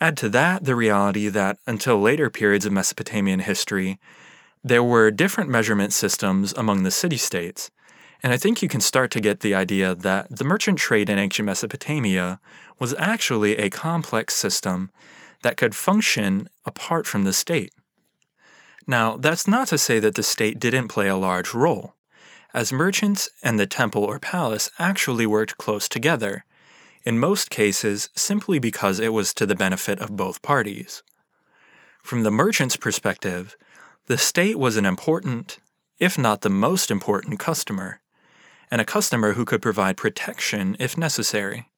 Add 0.00 0.16
to 0.16 0.30
that 0.30 0.64
the 0.64 0.74
reality 0.74 1.28
that 1.28 1.58
until 1.66 2.00
later 2.00 2.30
periods 2.30 2.64
of 2.64 2.72
Mesopotamian 2.72 3.40
history, 3.40 4.00
there 4.62 4.82
were 4.82 5.10
different 5.10 5.50
measurement 5.50 5.92
systems 5.92 6.54
among 6.54 6.82
the 6.82 6.90
city 6.90 7.18
states, 7.18 7.70
and 8.22 8.32
I 8.32 8.38
think 8.38 8.62
you 8.62 8.68
can 8.68 8.80
start 8.80 9.10
to 9.10 9.20
get 9.20 9.40
the 9.40 9.54
idea 9.54 9.94
that 9.94 10.34
the 10.34 10.44
merchant 10.44 10.78
trade 10.78 11.10
in 11.10 11.18
ancient 11.18 11.44
Mesopotamia 11.44 12.40
was 12.78 12.94
actually 12.98 13.58
a 13.58 13.68
complex 13.68 14.34
system 14.34 14.90
that 15.42 15.58
could 15.58 15.76
function 15.76 16.48
apart 16.64 17.06
from 17.06 17.24
the 17.24 17.34
state. 17.34 17.74
Now, 18.86 19.16
that's 19.16 19.48
not 19.48 19.68
to 19.68 19.78
say 19.78 19.98
that 20.00 20.14
the 20.14 20.22
state 20.22 20.60
didn't 20.60 20.88
play 20.88 21.08
a 21.08 21.16
large 21.16 21.54
role, 21.54 21.94
as 22.52 22.72
merchants 22.72 23.28
and 23.42 23.58
the 23.58 23.66
temple 23.66 24.04
or 24.04 24.18
palace 24.18 24.70
actually 24.78 25.26
worked 25.26 25.58
close 25.58 25.88
together, 25.88 26.44
in 27.02 27.18
most 27.18 27.50
cases 27.50 28.10
simply 28.14 28.58
because 28.58 29.00
it 29.00 29.12
was 29.12 29.34
to 29.34 29.46
the 29.46 29.54
benefit 29.54 29.98
of 30.00 30.16
both 30.16 30.42
parties. 30.42 31.02
From 32.02 32.22
the 32.22 32.30
merchant's 32.30 32.76
perspective, 32.76 33.56
the 34.06 34.18
state 34.18 34.58
was 34.58 34.76
an 34.76 34.84
important, 34.84 35.58
if 35.98 36.18
not 36.18 36.42
the 36.42 36.50
most 36.50 36.90
important, 36.90 37.38
customer 37.38 38.00
and 38.70 38.80
a 38.80 38.84
customer 38.84 39.34
who 39.34 39.44
could 39.44 39.62
provide 39.62 39.96
protection 39.96 40.76
if 40.80 40.98
necessary. 40.98 41.70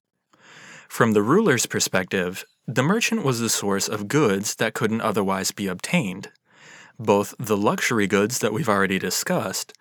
From 0.88 1.12
the 1.12 1.22
ruler's 1.22 1.66
perspective, 1.66 2.44
the 2.66 2.82
merchant 2.82 3.24
was 3.24 3.40
the 3.40 3.48
source 3.48 3.88
of 3.88 4.08
goods 4.08 4.54
that 4.56 4.74
couldn't 4.74 5.00
otherwise 5.00 5.50
be 5.50 5.66
obtained, 5.66 6.30
both 6.98 7.34
the 7.38 7.56
luxury 7.56 8.06
goods 8.06 8.38
that 8.38 8.52
we've 8.52 8.68
already 8.68 8.98
discussed 8.98 9.72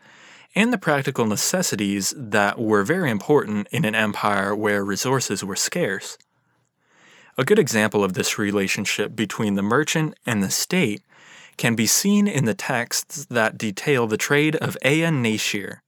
and 0.55 0.71
the 0.71 0.77
practical 0.77 1.25
necessities 1.25 2.13
that 2.15 2.57
were 2.57 2.83
very 2.83 3.11
important 3.11 3.67
in 3.71 3.83
an 3.83 3.93
empire 3.93 4.55
where 4.55 4.85
resources 4.85 5.43
were 5.43 5.55
scarce. 5.55 6.17
A 7.37 7.43
good 7.43 7.59
example 7.59 8.03
of 8.03 8.13
this 8.13 8.37
relationship 8.37 9.15
between 9.15 9.55
the 9.55 9.61
merchant 9.61 10.15
and 10.25 10.41
the 10.41 10.49
state 10.49 11.01
can 11.57 11.75
be 11.75 11.85
seen 11.85 12.27
in 12.27 12.45
the 12.45 12.53
texts 12.53 13.25
that 13.25 13.57
detail 13.57 14.07
the 14.07 14.17
trade 14.17 14.55
of 14.57 14.77
Ea-nāşir, 14.85 15.79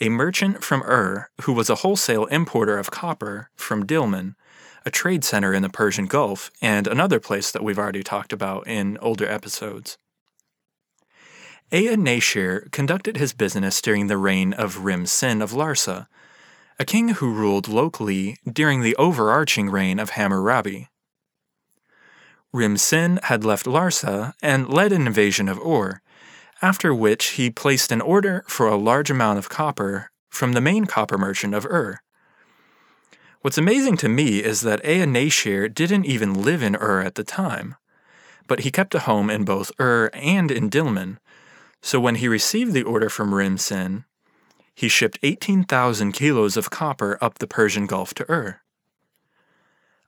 a 0.00 0.08
merchant 0.10 0.62
from 0.62 0.82
Ur 0.82 1.30
who 1.42 1.52
was 1.52 1.70
a 1.70 1.76
wholesale 1.76 2.26
importer 2.26 2.78
of 2.78 2.90
copper 2.90 3.48
from 3.54 3.86
Dilmun, 3.86 4.34
a 4.84 4.90
trade 4.90 5.24
center 5.24 5.54
in 5.54 5.62
the 5.62 5.68
Persian 5.68 6.06
Gulf, 6.06 6.50
and 6.60 6.86
another 6.86 7.20
place 7.20 7.50
that 7.50 7.62
we've 7.62 7.78
already 7.78 8.02
talked 8.02 8.32
about 8.32 8.66
in 8.66 8.98
older 8.98 9.26
episodes. 9.26 9.96
Ea-nāşir 11.74 12.70
conducted 12.70 13.16
his 13.16 13.32
business 13.32 13.80
during 13.80 14.06
the 14.06 14.18
reign 14.18 14.52
of 14.52 14.84
Rim 14.84 15.06
Sin 15.06 15.40
of 15.40 15.52
Larsa, 15.52 16.06
a 16.78 16.84
king 16.84 17.08
who 17.08 17.32
ruled 17.32 17.66
locally 17.66 18.36
during 18.46 18.82
the 18.82 18.94
overarching 18.96 19.70
reign 19.70 19.98
of 19.98 20.10
Hammurabi. 20.10 20.90
Rim 22.52 22.76
Sin 22.76 23.18
had 23.22 23.42
left 23.42 23.64
Larsa 23.64 24.34
and 24.42 24.68
led 24.68 24.92
an 24.92 25.06
invasion 25.06 25.48
of 25.48 25.58
Ur, 25.60 26.02
after 26.60 26.94
which 26.94 27.24
he 27.38 27.48
placed 27.48 27.90
an 27.90 28.02
order 28.02 28.44
for 28.46 28.68
a 28.68 28.76
large 28.76 29.10
amount 29.10 29.38
of 29.38 29.48
copper 29.48 30.10
from 30.28 30.52
the 30.52 30.60
main 30.60 30.84
copper 30.84 31.16
merchant 31.16 31.54
of 31.54 31.64
Ur. 31.64 32.00
What's 33.40 33.56
amazing 33.56 33.96
to 33.98 34.10
me 34.10 34.44
is 34.44 34.60
that 34.60 34.84
Ea-nāşir 34.84 35.72
didn't 35.72 36.04
even 36.04 36.42
live 36.42 36.62
in 36.62 36.76
Ur 36.76 37.00
at 37.00 37.14
the 37.14 37.24
time, 37.24 37.76
but 38.46 38.60
he 38.60 38.70
kept 38.70 38.94
a 38.94 39.00
home 39.00 39.30
in 39.30 39.44
both 39.44 39.72
Ur 39.80 40.10
and 40.12 40.50
in 40.50 40.68
Dilmun, 40.68 41.16
so 41.82 42.00
when 42.00 42.14
he 42.14 42.28
received 42.28 42.72
the 42.72 42.84
order 42.84 43.10
from 43.10 43.34
Rim 43.34 43.58
Sin, 43.58 44.04
he 44.74 44.88
shipped 44.88 45.18
18,000 45.22 46.12
kilos 46.12 46.56
of 46.56 46.70
copper 46.70 47.18
up 47.20 47.38
the 47.38 47.46
Persian 47.46 47.86
Gulf 47.86 48.14
to 48.14 48.30
Ur. 48.30 48.60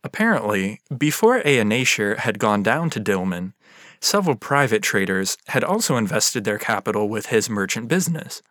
Apparently, 0.02 0.80
before 0.96 1.38
Ea-nāşir 1.38 2.18
had 2.18 2.38
gone 2.38 2.62
down 2.62 2.90
to 2.90 3.00
Dilmun, 3.00 3.54
several 4.00 4.36
private 4.36 4.82
traders 4.82 5.36
had 5.48 5.64
also 5.64 5.96
invested 5.96 6.44
their 6.44 6.58
capital 6.58 7.08
with 7.08 7.26
his 7.26 7.50
merchant 7.50 7.88
business, 7.88 8.42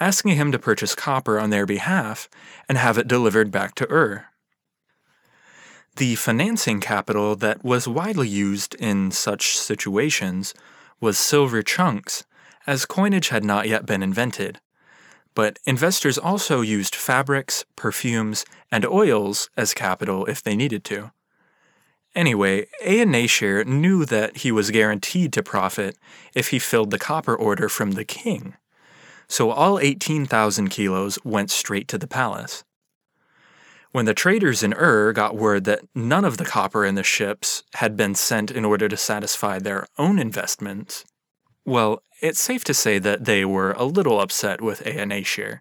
asking 0.00 0.34
him 0.34 0.50
to 0.50 0.58
purchase 0.58 0.94
copper 0.94 1.38
on 1.38 1.50
their 1.50 1.66
behalf 1.66 2.28
and 2.68 2.76
have 2.76 2.98
it 2.98 3.06
delivered 3.08 3.50
back 3.50 3.74
to 3.76 3.90
Ur. 3.90 4.26
The 5.96 6.14
financing 6.14 6.80
capital 6.80 7.36
that 7.36 7.64
was 7.64 7.88
widely 7.88 8.28
used 8.28 8.74
in 8.76 9.10
such 9.10 9.58
situations 9.58 10.54
was 11.00 11.18
silver 11.18 11.62
chunks, 11.62 12.24
as 12.68 12.86
coinage 12.86 13.30
had 13.30 13.42
not 13.42 13.66
yet 13.66 13.84
been 13.84 14.02
invented 14.02 14.60
but 15.38 15.60
investors 15.64 16.18
also 16.18 16.62
used 16.62 16.96
fabrics, 16.96 17.64
perfumes, 17.76 18.44
and 18.72 18.84
oils 18.84 19.50
as 19.56 19.72
capital 19.72 20.26
if 20.26 20.42
they 20.42 20.56
needed 20.56 20.82
to. 20.82 21.12
Anyway, 22.12 22.66
Ea-nāşir 22.84 23.64
knew 23.64 24.04
that 24.04 24.38
he 24.38 24.50
was 24.50 24.72
guaranteed 24.72 25.32
to 25.32 25.40
profit 25.40 25.96
if 26.34 26.48
he 26.48 26.58
filled 26.58 26.90
the 26.90 26.98
copper 26.98 27.36
order 27.36 27.68
from 27.68 27.92
the 27.92 28.04
king, 28.04 28.56
so 29.28 29.52
all 29.52 29.78
18,000 29.78 30.70
kilos 30.70 31.20
went 31.22 31.52
straight 31.52 31.86
to 31.86 31.98
the 31.98 32.08
palace. 32.08 32.64
When 33.92 34.06
the 34.06 34.14
traders 34.14 34.64
in 34.64 34.74
Ur 34.74 35.12
got 35.12 35.36
word 35.36 35.62
that 35.66 35.84
none 35.94 36.24
of 36.24 36.38
the 36.38 36.44
copper 36.44 36.84
in 36.84 36.96
the 36.96 37.04
ships 37.04 37.62
had 37.74 37.96
been 37.96 38.16
sent 38.16 38.50
in 38.50 38.64
order 38.64 38.88
to 38.88 38.96
satisfy 38.96 39.60
their 39.60 39.86
own 39.98 40.18
investments, 40.18 41.04
well, 41.68 42.02
it's 42.20 42.40
safe 42.40 42.64
to 42.64 42.74
say 42.74 42.98
that 42.98 43.24
they 43.24 43.44
were 43.44 43.72
a 43.72 43.84
little 43.84 44.20
upset 44.20 44.60
with 44.60 44.86
Ea-nāşir, 44.86 45.60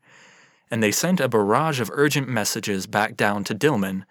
and 0.72 0.82
they 0.82 0.92
sent 0.92 1.20
a 1.20 1.30
barrage 1.30 1.80
of 1.80 1.92
urgent 1.94 2.28
messages 2.28 2.88
back 2.88 3.16
down 3.16 3.44
to 3.46 3.56
Dilmun, 3.56 4.04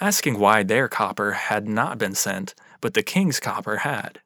asking 0.00 0.38
why 0.38 0.62
their 0.62 0.88
copper 0.88 1.32
had 1.32 1.68
not 1.68 1.98
been 1.98 2.14
sent, 2.14 2.54
but 2.80 2.94
the 2.94 3.02
king's 3.02 3.40
copper 3.40 3.78
had. 3.78 4.20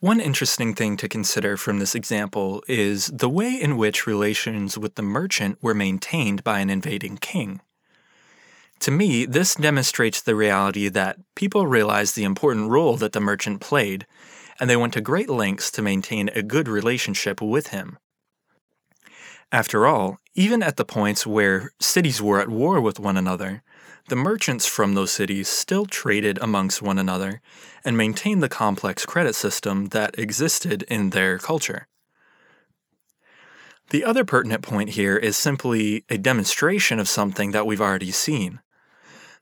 One 0.00 0.20
interesting 0.20 0.74
thing 0.74 0.96
to 0.96 1.08
consider 1.08 1.56
from 1.56 1.78
this 1.78 1.94
example 1.94 2.64
is 2.66 3.06
the 3.06 3.28
way 3.28 3.52
in 3.52 3.76
which 3.76 4.06
relations 4.06 4.76
with 4.76 4.96
the 4.96 5.02
merchant 5.02 5.58
were 5.62 5.74
maintained 5.74 6.42
by 6.42 6.58
an 6.58 6.70
invading 6.70 7.18
king. 7.18 7.60
To 8.80 8.90
me, 8.90 9.26
this 9.26 9.54
demonstrates 9.54 10.20
the 10.20 10.34
reality 10.34 10.88
that 10.88 11.18
people 11.36 11.68
realized 11.68 12.16
the 12.16 12.24
important 12.24 12.68
role 12.68 12.96
that 12.96 13.12
the 13.12 13.20
merchant 13.20 13.60
played 13.60 14.06
and 14.58 14.68
they 14.68 14.76
went 14.76 14.92
to 14.94 15.00
great 15.00 15.28
lengths 15.28 15.70
to 15.72 15.82
maintain 15.82 16.28
a 16.30 16.42
good 16.42 16.68
relationship 16.68 17.40
with 17.40 17.68
him. 17.68 17.98
After 19.50 19.86
all, 19.86 20.18
even 20.34 20.62
at 20.62 20.76
the 20.76 20.84
points 20.84 21.26
where 21.26 21.72
cities 21.78 22.22
were 22.22 22.40
at 22.40 22.48
war 22.48 22.80
with 22.80 22.98
one 22.98 23.18
another, 23.18 23.62
the 24.08 24.16
merchants 24.16 24.66
from 24.66 24.94
those 24.94 25.12
cities 25.12 25.48
still 25.48 25.86
traded 25.86 26.38
amongst 26.40 26.82
one 26.82 26.98
another 26.98 27.40
and 27.84 27.96
maintained 27.96 28.42
the 28.42 28.48
complex 28.48 29.04
credit 29.04 29.34
system 29.34 29.86
that 29.88 30.18
existed 30.18 30.84
in 30.84 31.10
their 31.10 31.38
culture. 31.38 31.86
The 33.90 34.04
other 34.04 34.24
pertinent 34.24 34.62
point 34.62 34.90
here 34.90 35.16
is 35.16 35.36
simply 35.36 36.04
a 36.08 36.16
demonstration 36.16 36.98
of 36.98 37.08
something 37.08 37.50
that 37.50 37.66
we've 37.66 37.80
already 37.80 38.10
seen. 38.10 38.60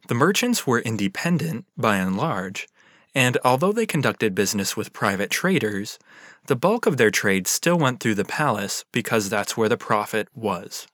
The 0.08 0.14
merchants 0.14 0.66
were 0.66 0.80
independent, 0.80 1.66
by 1.76 1.98
and 1.98 2.16
large, 2.16 2.66
and 3.14 3.38
although 3.44 3.72
they 3.72 3.86
conducted 3.86 4.34
business 4.34 4.76
with 4.76 4.92
private 4.92 5.30
traders, 5.30 5.98
the 6.46 6.56
bulk 6.56 6.86
of 6.86 6.96
their 6.96 7.10
trade 7.10 7.46
still 7.46 7.78
went 7.78 8.00
through 8.00 8.14
the 8.14 8.24
palace 8.24 8.84
because 8.92 9.28
that's 9.28 9.56
where 9.56 9.68
the 9.68 9.76
profit 9.76 10.28
was. 10.34 10.86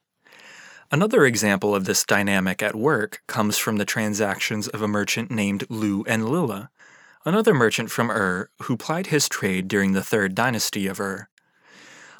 Another 0.91 1.25
example 1.25 1.75
of 1.75 1.85
this 1.85 2.05
dynamic 2.05 2.63
at 2.63 2.75
work 2.75 3.21
comes 3.27 3.57
from 3.57 3.77
the 3.77 3.85
transactions 3.85 4.67
of 4.69 4.81
a 4.81 4.87
merchant 4.87 5.29
named 5.29 5.65
Lu-Enlilla, 5.69 6.69
another 7.25 7.53
merchant 7.53 7.91
from 7.91 8.09
Ur 8.09 8.49
who 8.63 8.77
plied 8.77 9.07
his 9.07 9.27
trade 9.27 9.67
during 9.67 9.91
the 9.91 10.03
third 10.03 10.33
dynasty 10.33 10.87
of 10.87 10.99
Ur. 10.99 11.27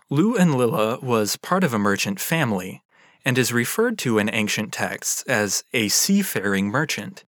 Lu-Enlilla 0.10 1.02
was 1.02 1.38
part 1.38 1.64
of 1.64 1.74
a 1.74 1.80
merchant 1.80 2.20
family 2.20 2.84
and 3.24 3.38
is 3.38 3.54
referred 3.54 3.98
to 4.00 4.20
in 4.20 4.30
ancient 4.34 4.74
texts 4.74 5.24
as 5.24 5.64
a 5.74 5.88
seafaring 5.88 6.68
merchant. 6.68 7.24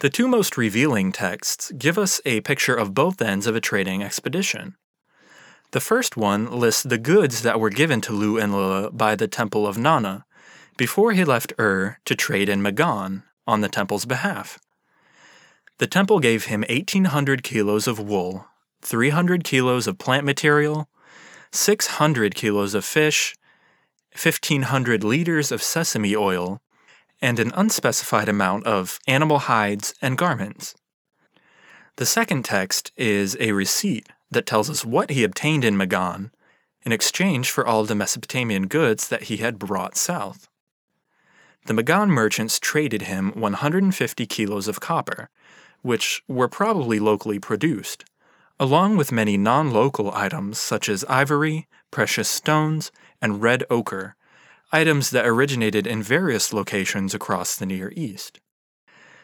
The 0.00 0.10
two 0.10 0.28
most 0.28 0.58
revealing 0.58 1.10
texts 1.10 1.72
give 1.78 1.96
us 1.96 2.20
a 2.26 2.42
picture 2.42 2.74
of 2.74 2.92
both 2.92 3.22
ends 3.22 3.46
of 3.46 3.56
a 3.56 3.62
trading 3.62 4.02
expedition. 4.02 4.76
The 5.70 5.80
first 5.80 6.18
one 6.18 6.50
lists 6.50 6.82
the 6.82 6.98
goods 6.98 7.40
that 7.42 7.58
were 7.58 7.70
given 7.70 8.02
to 8.02 8.12
Lu-Enlilla 8.12 8.94
by 8.94 9.16
the 9.16 9.26
Temple 9.26 9.66
of 9.66 9.78
Nanna 9.78 10.26
before 10.76 11.12
he 11.12 11.24
left 11.24 11.54
Ur 11.58 11.96
to 12.04 12.14
trade 12.14 12.50
in 12.50 12.60
Magan 12.60 13.22
on 13.46 13.62
the 13.62 13.70
temple's 13.70 14.04
behalf. 14.04 14.58
The 15.78 15.86
temple 15.86 16.20
gave 16.20 16.44
him 16.46 16.64
1,800 16.68 17.42
kilos 17.42 17.86
of 17.86 17.98
wool, 17.98 18.46
300 18.82 19.44
kilos 19.44 19.86
of 19.86 19.96
plant 19.96 20.26
material, 20.26 20.90
600 21.52 22.34
kilos 22.34 22.74
of 22.74 22.84
fish, 22.84 23.34
1,500 24.12 25.02
liters 25.02 25.50
of 25.50 25.62
sesame 25.62 26.14
oil, 26.14 26.60
and 27.20 27.38
an 27.38 27.52
unspecified 27.54 28.28
amount 28.28 28.66
of 28.66 28.98
animal 29.06 29.40
hides 29.40 29.94
and 30.02 30.18
garments. 30.18 30.74
The 31.96 32.06
second 32.06 32.44
text 32.44 32.92
is 32.96 33.36
a 33.40 33.52
receipt 33.52 34.08
that 34.30 34.46
tells 34.46 34.68
us 34.68 34.84
what 34.84 35.10
he 35.10 35.24
obtained 35.24 35.64
in 35.64 35.76
Magan 35.76 36.30
in 36.82 36.92
exchange 36.92 37.50
for 37.50 37.66
all 37.66 37.84
the 37.84 37.94
Mesopotamian 37.94 38.68
goods 38.68 39.08
that 39.08 39.24
he 39.24 39.38
had 39.38 39.58
brought 39.58 39.96
south. 39.96 40.48
The 41.66 41.74
Magan 41.74 42.10
merchants 42.10 42.60
traded 42.60 43.02
him 43.02 43.32
150 43.32 44.26
kilos 44.26 44.68
of 44.68 44.80
copper, 44.80 45.30
which 45.82 46.22
were 46.28 46.48
probably 46.48 47.00
locally 47.00 47.40
produced, 47.40 48.04
along 48.60 48.96
with 48.96 49.10
many 49.10 49.36
non 49.36 49.72
local 49.72 50.12
items 50.12 50.58
such 50.58 50.88
as 50.88 51.04
ivory, 51.08 51.66
precious 51.90 52.28
stones, 52.28 52.92
and 53.20 53.42
red 53.42 53.64
ochre 53.68 54.14
items 54.72 55.10
that 55.10 55.26
originated 55.26 55.86
in 55.86 56.02
various 56.02 56.52
locations 56.52 57.14
across 57.14 57.56
the 57.56 57.66
Near 57.66 57.92
East. 57.94 58.40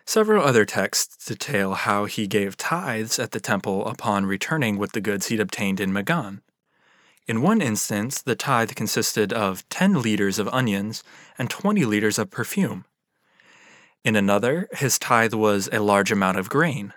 Several 0.05 0.45
other 0.45 0.65
texts 0.65 1.27
detail 1.27 1.75
how 1.75 2.07
he 2.07 2.27
gave 2.27 2.57
tithes 2.57 3.19
at 3.19 3.31
the 3.31 3.41
temple 3.41 3.87
upon 3.87 4.27
returning 4.27 4.77
with 4.79 4.93
the 4.93 5.01
goods 5.01 5.27
he'd 5.27 5.41
obtained 5.41 5.81
in 5.81 5.93
Magan. 5.93 6.43
In 7.27 7.41
one 7.41 7.61
instance, 7.61 8.21
the 8.21 8.35
tithe 8.35 8.75
consisted 8.75 9.33
of 9.33 9.69
10 9.69 10.03
liters 10.03 10.39
of 10.39 10.49
onions 10.49 11.05
and 11.39 11.49
20 11.49 11.85
liters 11.85 12.19
of 12.19 12.31
perfume. 12.31 12.85
In 14.05 14.17
another, 14.17 14.69
his 14.73 14.99
tithe 14.99 15.35
was 15.35 15.69
a 15.73 15.81
large 15.81 16.11
amount 16.11 16.39
of 16.39 16.49
grain. 16.49 16.93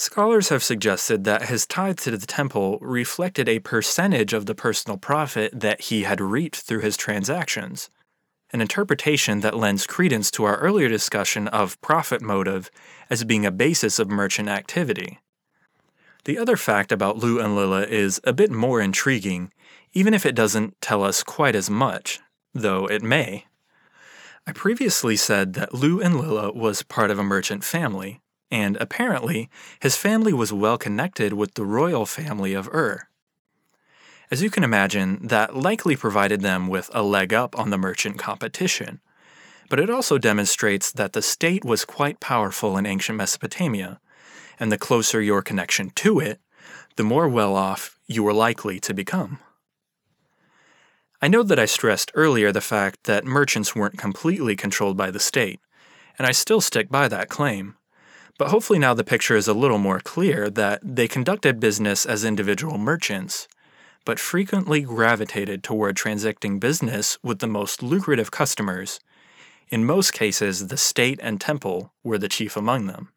Scholars 0.00 0.48
have 0.48 0.62
suggested 0.62 1.24
that 1.24 1.50
his 1.50 1.66
tithe 1.66 1.98
to 1.98 2.16
the 2.16 2.26
temple 2.26 2.78
reflected 2.80 3.50
a 3.50 3.58
percentage 3.58 4.32
of 4.32 4.46
the 4.46 4.54
personal 4.54 4.96
profit 4.96 5.52
that 5.60 5.82
he 5.82 6.04
had 6.04 6.22
reaped 6.22 6.56
through 6.56 6.80
his 6.80 6.96
transactions, 6.96 7.90
an 8.50 8.62
interpretation 8.62 9.40
that 9.40 9.58
lends 9.58 9.86
credence 9.86 10.30
to 10.30 10.44
our 10.44 10.56
earlier 10.56 10.88
discussion 10.88 11.48
of 11.48 11.78
profit 11.82 12.22
motive 12.22 12.70
as 13.10 13.24
being 13.24 13.44
a 13.44 13.50
basis 13.50 13.98
of 13.98 14.08
merchant 14.08 14.48
activity. 14.48 15.18
The 16.24 16.38
other 16.38 16.56
fact 16.56 16.92
about 16.92 17.18
Lu-Enlilla 17.18 17.86
is 17.86 18.22
a 18.24 18.32
bit 18.32 18.50
more 18.50 18.80
intriguing, 18.80 19.52
even 19.92 20.14
if 20.14 20.24
it 20.24 20.34
doesn't 20.34 20.80
tell 20.80 21.04
us 21.04 21.22
quite 21.22 21.54
as 21.54 21.68
much, 21.68 22.20
though 22.54 22.86
it 22.86 23.02
may. 23.02 23.44
I 24.46 24.52
previously 24.52 25.16
said 25.16 25.52
that 25.54 25.74
Lu-Enlilla 25.74 26.56
was 26.56 26.82
part 26.82 27.10
of 27.10 27.18
a 27.18 27.22
merchant 27.22 27.64
family, 27.64 28.19
and 28.50 28.76
apparently 28.78 29.48
his 29.80 29.96
family 29.96 30.32
was 30.32 30.52
well 30.52 30.78
connected 30.78 31.32
with 31.32 31.54
the 31.54 31.64
royal 31.64 32.06
family 32.06 32.54
of 32.54 32.68
Ur. 32.68 33.08
As 34.30 34.42
you 34.42 34.50
can 34.50 34.64
imagine, 34.64 35.26
that 35.26 35.56
likely 35.56 35.96
provided 35.96 36.40
them 36.40 36.68
with 36.68 36.90
a 36.92 37.02
leg 37.02 37.32
up 37.32 37.58
on 37.58 37.70
the 37.70 37.78
merchant 37.78 38.18
competition, 38.18 39.00
but 39.68 39.80
it 39.80 39.90
also 39.90 40.18
demonstrates 40.18 40.92
that 40.92 41.12
the 41.12 41.22
state 41.22 41.64
was 41.64 41.84
quite 41.84 42.20
powerful 42.20 42.76
in 42.76 42.86
ancient 42.86 43.18
Mesopotamia, 43.18 44.00
and 44.58 44.70
the 44.70 44.78
closer 44.78 45.20
your 45.20 45.42
connection 45.42 45.90
to 45.90 46.20
it, 46.20 46.40
the 46.96 47.04
more 47.04 47.28
well 47.28 47.56
off 47.56 47.98
you 48.06 48.22
were 48.22 48.32
likely 48.32 48.78
to 48.80 48.92
become. 48.92 49.38
I 51.22 51.28
know 51.28 51.42
that 51.42 51.58
I 51.58 51.66
stressed 51.66 52.10
earlier 52.14 52.50
the 52.50 52.60
fact 52.60 53.04
that 53.04 53.24
merchants 53.24 53.74
weren't 53.76 53.98
completely 53.98 54.56
controlled 54.56 54.96
by 54.96 55.10
the 55.10 55.20
state, 55.20 55.60
and 56.18 56.26
I 56.26 56.32
still 56.32 56.60
stick 56.60 56.88
by 56.88 57.08
that 57.08 57.28
claim. 57.28 57.76
But 58.40 58.48
hopefully 58.48 58.78
now 58.78 58.94
the 58.94 59.04
picture 59.04 59.36
is 59.36 59.48
a 59.48 59.52
little 59.52 59.76
more 59.76 60.00
clear 60.00 60.48
that 60.48 60.80
they 60.82 61.06
conducted 61.06 61.60
business 61.60 62.06
as 62.06 62.24
individual 62.24 62.78
merchants, 62.78 63.46
but 64.06 64.18
frequently 64.18 64.80
gravitated 64.80 65.62
toward 65.62 65.94
transacting 65.94 66.58
business 66.58 67.18
with 67.22 67.40
the 67.40 67.46
most 67.46 67.82
lucrative 67.82 68.30
customers. 68.30 68.98
In 69.68 69.84
most 69.84 70.14
cases, 70.14 70.68
the 70.68 70.78
state 70.78 71.20
and 71.22 71.38
temple 71.38 71.92
were 72.02 72.16
the 72.16 72.30
chief 72.30 72.56
among 72.56 72.86
them. 72.86 73.10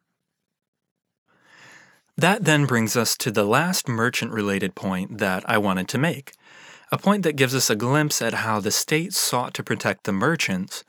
That 2.18 2.44
then 2.44 2.66
brings 2.66 2.98
us 2.98 3.16
to 3.20 3.32
the 3.32 3.46
last 3.46 3.88
merchant 3.88 4.34
related 4.34 4.76
point 4.76 5.20
that 5.20 5.50
I 5.50 5.58
wanted 5.58 5.88
to 5.88 5.98
make, 5.98 6.34
a 6.92 6.98
point 6.98 7.24
that 7.24 7.38
gives 7.38 7.56
us 7.56 7.70
a 7.70 7.78
glimpse 7.78 8.22
at 8.22 8.34
how 8.34 8.60
the 8.60 8.72
state 8.72 9.14
sought 9.14 9.54
to 9.54 9.64
protect 9.64 10.04
the 10.04 10.12
merchants 10.12 10.84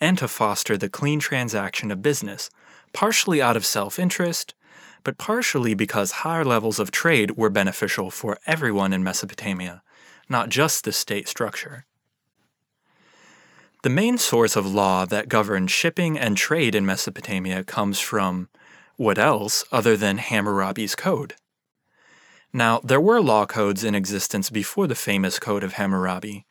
and 0.00 0.16
to 0.18 0.28
foster 0.28 0.78
the 0.78 0.88
clean 0.88 1.18
transaction 1.18 1.90
of 1.90 2.02
business 2.02 2.50
partially 2.92 3.40
out 3.40 3.56
of 3.56 3.66
self 3.66 3.98
interest, 3.98 4.54
but 5.04 5.18
partially 5.18 5.74
because 5.74 6.22
higher 6.22 6.44
levels 6.44 6.78
of 6.78 6.90
trade 6.90 7.36
were 7.36 7.50
beneficial 7.50 8.10
for 8.10 8.38
everyone 8.46 8.92
in 8.92 9.02
Mesopotamia, 9.02 9.82
not 10.28 10.48
just 10.48 10.84
the 10.84 10.92
state 10.92 11.28
structure. 11.28 11.86
The 13.82 13.90
main 13.90 14.18
source 14.18 14.56
of 14.56 14.66
law 14.66 15.06
that 15.06 15.30
governed 15.30 15.70
shipping 15.70 16.18
and 16.18 16.36
trade 16.36 16.74
in 16.74 16.84
Mesopotamia 16.84 17.64
comes 17.64 17.98
from 17.98 18.48
what 18.96 19.18
else 19.18 19.64
other 19.72 19.96
than 19.96 20.18
Hammurabi's 20.18 20.94
Code? 20.94 21.34
Now, 22.52 22.80
there 22.84 23.00
were 23.00 23.22
law 23.22 23.46
codes 23.46 23.84
in 23.84 23.94
existence 23.94 24.50
before 24.50 24.86
the 24.86 24.94
famous 24.94 25.38
Code 25.38 25.64
of 25.64 25.74
Hammurabi, 25.74 26.44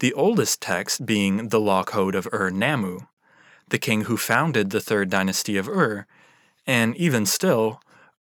the 0.00 0.12
oldest 0.12 0.60
text 0.60 1.06
being 1.06 1.48
the 1.48 1.60
Law 1.60 1.84
Code 1.84 2.14
of 2.14 2.28
Ur-Nammu, 2.32 3.06
the 3.70 3.78
king 3.78 4.02
who 4.02 4.16
founded 4.16 4.70
the 4.70 4.80
third 4.80 5.10
dynasty 5.10 5.56
of 5.56 5.68
Ur, 5.68 6.06
and 6.66 6.96
even 6.96 7.26
still, 7.26 7.80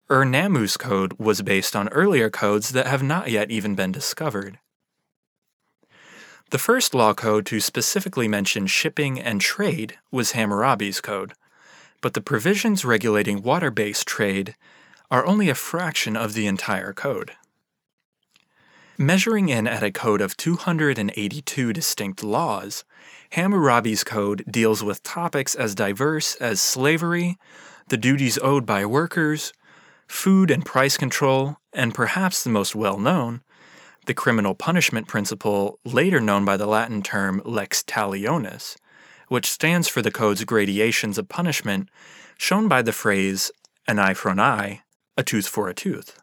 Ur-Nammu's 0.09 0.77
code 0.77 1.13
was 1.19 1.41
based 1.41 1.75
on 1.75 1.89
earlier 1.89 2.29
codes 2.29 2.69
that 2.69 2.87
have 2.87 3.03
not 3.03 3.29
yet 3.29 3.51
even 3.51 3.75
been 3.75 3.91
discovered. 3.91 4.59
The 6.49 6.57
first 6.57 6.93
law 6.93 7.13
code 7.13 7.45
to 7.47 7.59
specifically 7.59 8.29
mention 8.29 8.67
shipping 8.67 9.19
and 9.19 9.41
trade 9.41 9.97
was 10.11 10.31
Hammurabi's 10.31 11.01
code, 11.01 11.33
but 12.01 12.13
the 12.13 12.21
provisions 12.21 12.85
regulating 12.85 13.41
water 13.41 13.69
based 13.69 14.07
trade 14.07 14.55
are 15.11 15.25
only 15.25 15.49
a 15.49 15.55
fraction 15.55 16.15
of 16.15 16.33
the 16.33 16.47
entire 16.47 16.93
code. 16.93 17.33
Measuring 18.97 19.49
in 19.49 19.67
at 19.67 19.83
a 19.83 19.91
code 19.91 20.21
of 20.21 20.37
282 20.37 21.73
distinct 21.73 22.23
laws, 22.23 22.85
Hammurabi's 23.31 24.03
code 24.03 24.43
deals 24.49 24.83
with 24.83 25.03
topics 25.03 25.55
as 25.55 25.75
diverse 25.75 26.35
as 26.35 26.61
slavery, 26.61 27.37
the 27.89 27.97
duties 27.97 28.39
owed 28.41 28.65
by 28.65 28.85
workers, 28.85 29.53
food 30.07 30.49
and 30.49 30.65
price 30.65 30.97
control, 30.97 31.57
and 31.73 31.93
perhaps 31.93 32.43
the 32.43 32.49
most 32.49 32.75
well 32.75 32.97
known, 32.97 33.41
the 34.05 34.13
criminal 34.13 34.55
punishment 34.55 35.07
principle, 35.07 35.79
later 35.83 36.19
known 36.21 36.45
by 36.45 36.57
the 36.57 36.65
Latin 36.65 37.01
term 37.01 37.41
lex 37.45 37.83
talionis, 37.83 38.77
which 39.27 39.51
stands 39.51 39.87
for 39.87 40.01
the 40.01 40.11
code's 40.11 40.43
gradations 40.45 41.17
of 41.17 41.27
punishment, 41.27 41.89
shown 42.37 42.67
by 42.67 42.81
the 42.81 42.93
phrase 42.93 43.51
an 43.87 43.99
eye 43.99 44.13
for 44.13 44.29
an 44.29 44.39
eye, 44.39 44.81
a 45.17 45.23
tooth 45.23 45.47
for 45.47 45.67
a 45.67 45.73
tooth. 45.73 46.19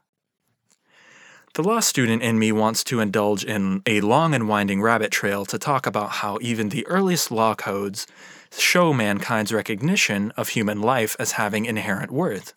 The 1.54 1.62
law 1.62 1.78
student 1.78 2.20
in 2.20 2.36
me 2.36 2.50
wants 2.50 2.82
to 2.82 2.98
indulge 2.98 3.44
in 3.44 3.80
a 3.86 4.00
long 4.00 4.34
and 4.34 4.48
winding 4.48 4.82
rabbit 4.82 5.12
trail 5.12 5.44
to 5.46 5.56
talk 5.56 5.86
about 5.86 6.10
how 6.10 6.36
even 6.40 6.70
the 6.70 6.84
earliest 6.88 7.30
law 7.30 7.54
codes 7.54 8.08
show 8.50 8.92
mankind's 8.92 9.52
recognition 9.52 10.32
of 10.32 10.48
human 10.48 10.80
life 10.80 11.14
as 11.16 11.32
having 11.32 11.64
inherent 11.64 12.10
worth, 12.10 12.54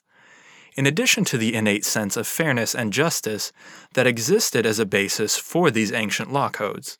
in 0.75 0.87
addition 0.87 1.23
to 1.25 1.37
the 1.37 1.53
innate 1.53 1.85
sense 1.85 2.17
of 2.17 2.25
fairness 2.25 2.73
and 2.73 2.91
justice 2.91 3.51
that 3.93 4.07
existed 4.07 4.65
as 4.65 4.79
a 4.79 4.85
basis 4.85 5.37
for 5.37 5.69
these 5.69 5.91
ancient 5.91 6.33
law 6.33 6.49
codes. 6.49 6.97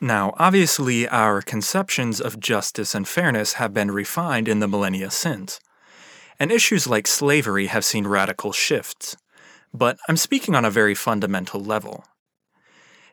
Now, 0.00 0.34
obviously, 0.38 1.06
our 1.06 1.40
conceptions 1.40 2.20
of 2.20 2.40
justice 2.40 2.96
and 2.96 3.06
fairness 3.06 3.52
have 3.54 3.72
been 3.72 3.92
refined 3.92 4.48
in 4.48 4.58
the 4.58 4.66
millennia 4.66 5.12
since, 5.12 5.60
and 6.40 6.50
issues 6.50 6.88
like 6.88 7.06
slavery 7.06 7.66
have 7.66 7.84
seen 7.84 8.08
radical 8.08 8.50
shifts 8.50 9.16
but 9.72 9.98
I'm 10.08 10.16
speaking 10.16 10.54
on 10.54 10.64
a 10.64 10.70
very 10.70 10.94
fundamental 10.94 11.60
level. 11.60 12.04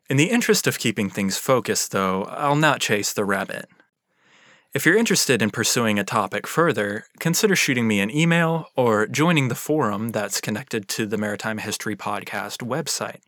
In 0.10 0.18
the 0.18 0.30
interest 0.30 0.68
of 0.68 0.80
keeping 0.80 1.10
things 1.10 1.38
focused, 1.38 1.92
though, 1.92 2.24
I'll 2.26 2.56
not 2.56 2.82
chase 2.82 3.14
the 3.14 3.26
rabbit. 3.26 3.68
If 4.74 4.86
you're 4.86 4.98
interested 4.98 5.42
in 5.42 5.52
pursuing 5.52 6.00
a 6.00 6.04
topic 6.04 6.48
further, 6.48 7.06
consider 7.20 7.56
shooting 7.56 7.88
me 7.88 8.00
an 8.00 8.10
email 8.10 8.68
or 8.76 9.06
joining 9.06 9.48
the 9.48 9.56
forum 9.56 10.10
that's 10.10 10.42
connected 10.42 10.88
to 10.90 11.06
the 11.06 11.18
Maritime 11.18 11.60
History 11.60 11.96
Podcast 11.96 12.68
website. 12.68 13.20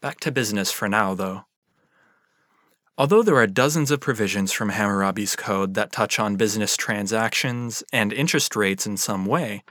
Back 0.00 0.20
to 0.20 0.30
business 0.30 0.70
for 0.70 0.88
now, 0.88 1.14
though. 1.14 1.46
Although 2.98 3.22
there 3.22 3.36
are 3.36 3.46
dozens 3.46 3.90
of 3.90 4.00
provisions 4.00 4.52
from 4.52 4.68
Hammurabi's 4.68 5.36
code 5.36 5.72
that 5.74 5.90
touch 5.90 6.18
on 6.18 6.36
business 6.36 6.76
transactions 6.76 7.82
and 7.90 8.12
interest 8.12 8.54
rates 8.54 8.86
in 8.86 8.98
some 8.98 9.24
way, 9.24 9.64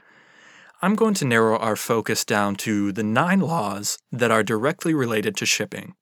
I'm 0.84 0.96
going 0.96 1.14
to 1.14 1.24
narrow 1.24 1.56
our 1.58 1.76
focus 1.76 2.24
down 2.24 2.56
to 2.56 2.90
the 2.90 3.04
nine 3.04 3.38
laws 3.38 3.98
that 4.10 4.32
are 4.32 4.42
directly 4.42 4.92
related 4.94 5.36
to 5.36 5.46
shipping. 5.46 5.94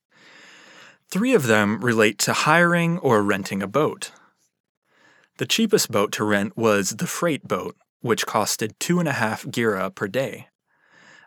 Three 1.10 1.34
of 1.34 1.46
them 1.46 1.84
relate 1.84 2.18
to 2.20 2.32
hiring 2.32 2.96
or 3.00 3.22
renting 3.22 3.62
a 3.62 3.66
boat. 3.66 4.10
The 5.36 5.44
cheapest 5.44 5.92
boat 5.92 6.12
to 6.12 6.24
rent 6.24 6.56
was 6.56 6.96
the 6.96 7.06
freight 7.06 7.46
boat, 7.46 7.76
which 8.00 8.24
costed 8.24 8.72
two 8.78 8.98
and 8.98 9.06
a 9.08 9.12
half 9.12 9.44
gira 9.44 9.94
per 9.94 10.08
day. 10.08 10.48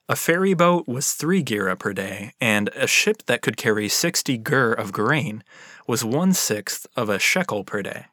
A 0.10 0.16
ferry 0.16 0.56
boat 0.56 0.88
was 0.88 1.14
three 1.14 1.44
gira 1.44 1.78
per 1.78 1.94
day, 1.94 2.34
and 2.42 2.70
a 2.70 2.88
ship 2.88 3.22
that 3.28 3.44
could 3.44 3.56
carry 3.56 3.88
60 3.88 4.36
gur 4.40 4.74
of 4.74 4.92
grain 4.92 5.44
was 5.88 6.04
one 6.04 6.34
sixth 6.34 6.88
of 6.96 7.08
a 7.08 7.20
shekel 7.20 7.64
per 7.64 7.84
day. 7.84 8.08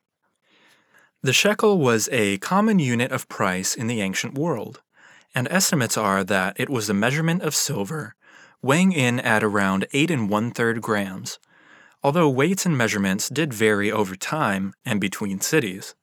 The 1.23 1.33
shekel 1.33 1.79
was 1.79 2.11
a 2.13 2.37
common 2.39 2.79
unit 2.79 3.11
of 3.11 3.29
price 3.31 3.75
in 3.75 3.87
the 3.87 4.03
ancient 4.03 4.35
world 4.35 4.83
and 5.35 5.49
estimates 5.51 5.97
are 5.97 6.25
that 6.25 6.59
it 6.59 6.69
was 6.69 6.89
a 6.89 6.95
measurement 6.95 7.43
of 7.43 7.55
silver, 7.55 8.15
weighing 8.63 8.93
in 8.93 9.21
at 9.21 9.43
around 9.43 9.87
8 9.93 10.11
and 10.11 10.29
one 10.29 10.51
third 10.51 10.83
grams, 10.83 11.39
although 12.03 12.29
weights 12.29 12.67
and 12.67 12.77
measurements 12.77 13.29
did 13.29 13.53
vary 13.53 13.91
over 13.91 14.17
time 14.17 14.75
and 14.85 15.01
between 15.01 15.41
cities. 15.41 15.95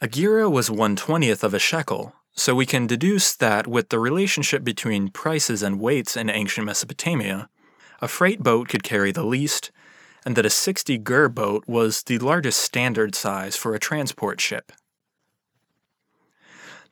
A 0.00 0.08
gira 0.08 0.50
was 0.50 0.70
one 0.70 0.96
twentieth 0.96 1.44
of 1.44 1.54
a 1.54 1.58
shekel, 1.58 2.14
so 2.32 2.54
we 2.54 2.66
can 2.66 2.86
deduce 2.86 3.34
that 3.34 3.66
with 3.66 3.88
the 3.88 3.98
relationship 3.98 4.64
between 4.64 5.08
prices 5.08 5.62
and 5.62 5.80
weights 5.80 6.16
in 6.16 6.28
ancient 6.28 6.66
Mesopotamia, 6.66 7.48
a 8.00 8.08
freight 8.08 8.42
boat 8.42 8.68
could 8.68 8.82
carry 8.82 9.12
the 9.12 9.24
least, 9.24 9.70
and 10.26 10.36
that 10.36 10.46
a 10.46 10.50
60 10.50 10.98
gur 10.98 11.28
boat 11.28 11.64
was 11.66 12.02
the 12.02 12.18
largest 12.18 12.60
standard 12.60 13.14
size 13.14 13.56
for 13.56 13.74
a 13.74 13.78
transport 13.78 14.40
ship. 14.40 14.72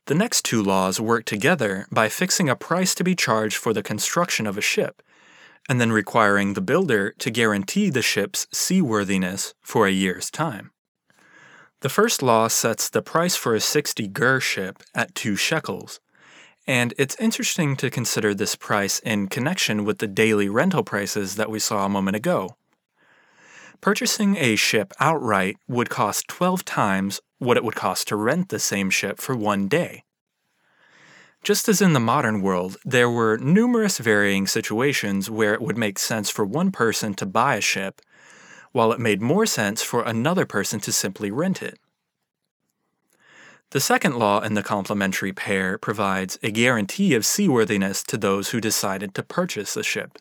The 0.07 0.15
next 0.17 0.45
two 0.45 0.62
laws 0.62 1.01
work 1.01 1.25
together 1.25 1.87
by 1.93 2.09
fixing 2.09 2.49
a 2.49 2.57
price 2.57 2.93
to 2.97 3.05
be 3.05 3.15
charged 3.15 3.57
for 3.57 3.73
the 3.73 3.85
construction 3.85 4.49
of 4.49 4.59
a 4.59 4.61
ship, 4.61 5.01
and 5.69 5.81
then 5.81 5.93
requiring 5.93 6.55
the 6.55 6.61
builder 6.61 7.12
to 7.19 7.31
guarantee 7.31 7.88
the 7.88 8.03
ship's 8.03 8.49
seaworthiness 8.53 9.55
for 9.61 9.87
a 9.87 9.93
year's 9.93 10.29
time. 10.29 10.73
The 11.83 11.88
first 11.88 12.21
law 12.21 12.49
sets 12.49 12.88
the 12.88 13.03
price 13.03 13.37
for 13.37 13.55
a 13.55 13.61
60 13.61 14.09
gur 14.09 14.41
ship 14.41 14.83
at 14.93 15.15
two 15.15 15.37
shekels, 15.37 16.01
and 16.67 16.95
it's 16.99 17.21
interesting 17.21 17.77
to 17.77 17.91
consider 17.91 18.35
this 18.35 18.57
price 18.57 18.99
in 19.01 19.29
connection 19.29 19.85
with 19.85 19.99
the 19.99 20.09
daily 20.09 20.49
rental 20.49 20.83
prices 20.83 21.37
that 21.37 21.51
we 21.51 21.61
saw 21.61 21.87
a 21.87 21.88
moment 21.88 22.17
ago. 22.17 22.57
Purchasing 23.83 24.37
a 24.37 24.55
ship 24.55 24.95
outright 25.01 25.57
would 25.66 25.90
cost 25.90 26.29
12 26.29 26.64
times 26.64 27.21
what 27.38 27.57
it 27.57 27.64
would 27.64 27.75
cost 27.75 28.07
to 28.07 28.14
rent 28.14 28.49
the 28.49 28.61
same 28.61 28.90
ship 28.90 29.18
for 29.18 29.37
one 29.37 29.66
day. 29.66 30.05
Just 31.42 31.68
as 31.68 31.83
in 31.83 31.92
the 31.92 31.99
modern 31.99 32.42
world, 32.42 32.77
there 32.85 33.11
were 33.11 33.38
numerous 33.38 33.99
varying 33.99 34.47
situations 34.47 35.29
where 35.29 35.53
it 35.53 35.61
would 35.61 35.77
make 35.77 35.99
sense 35.99 36.31
for 36.31 36.45
one 36.45 36.71
person 36.71 37.12
to 37.14 37.27
buy 37.27 37.57
a 37.57 37.61
ship, 37.61 38.01
while 38.71 38.92
it 38.92 39.01
made 39.01 39.21
more 39.21 39.47
sense 39.47 39.83
for 39.83 40.05
another 40.05 40.47
person 40.47 40.79
to 40.79 40.92
simply 40.92 41.33
rent 41.33 41.61
it. 41.61 41.81
The 43.71 43.81
second 43.81 44.16
law 44.16 44.42
in 44.42 44.55
the 44.55 44.62
complementary 44.62 45.33
pair 45.33 45.77
provides 45.77 46.38
a 46.40 46.53
guarantee 46.53 47.14
of 47.14 47.27
seaworthiness 47.27 48.05
to 48.05 48.16
those 48.16 48.51
who 48.51 48.61
decided 48.61 49.12
to 49.16 49.25
purchase 49.25 49.77
a 49.77 49.83
ship. 49.83 50.18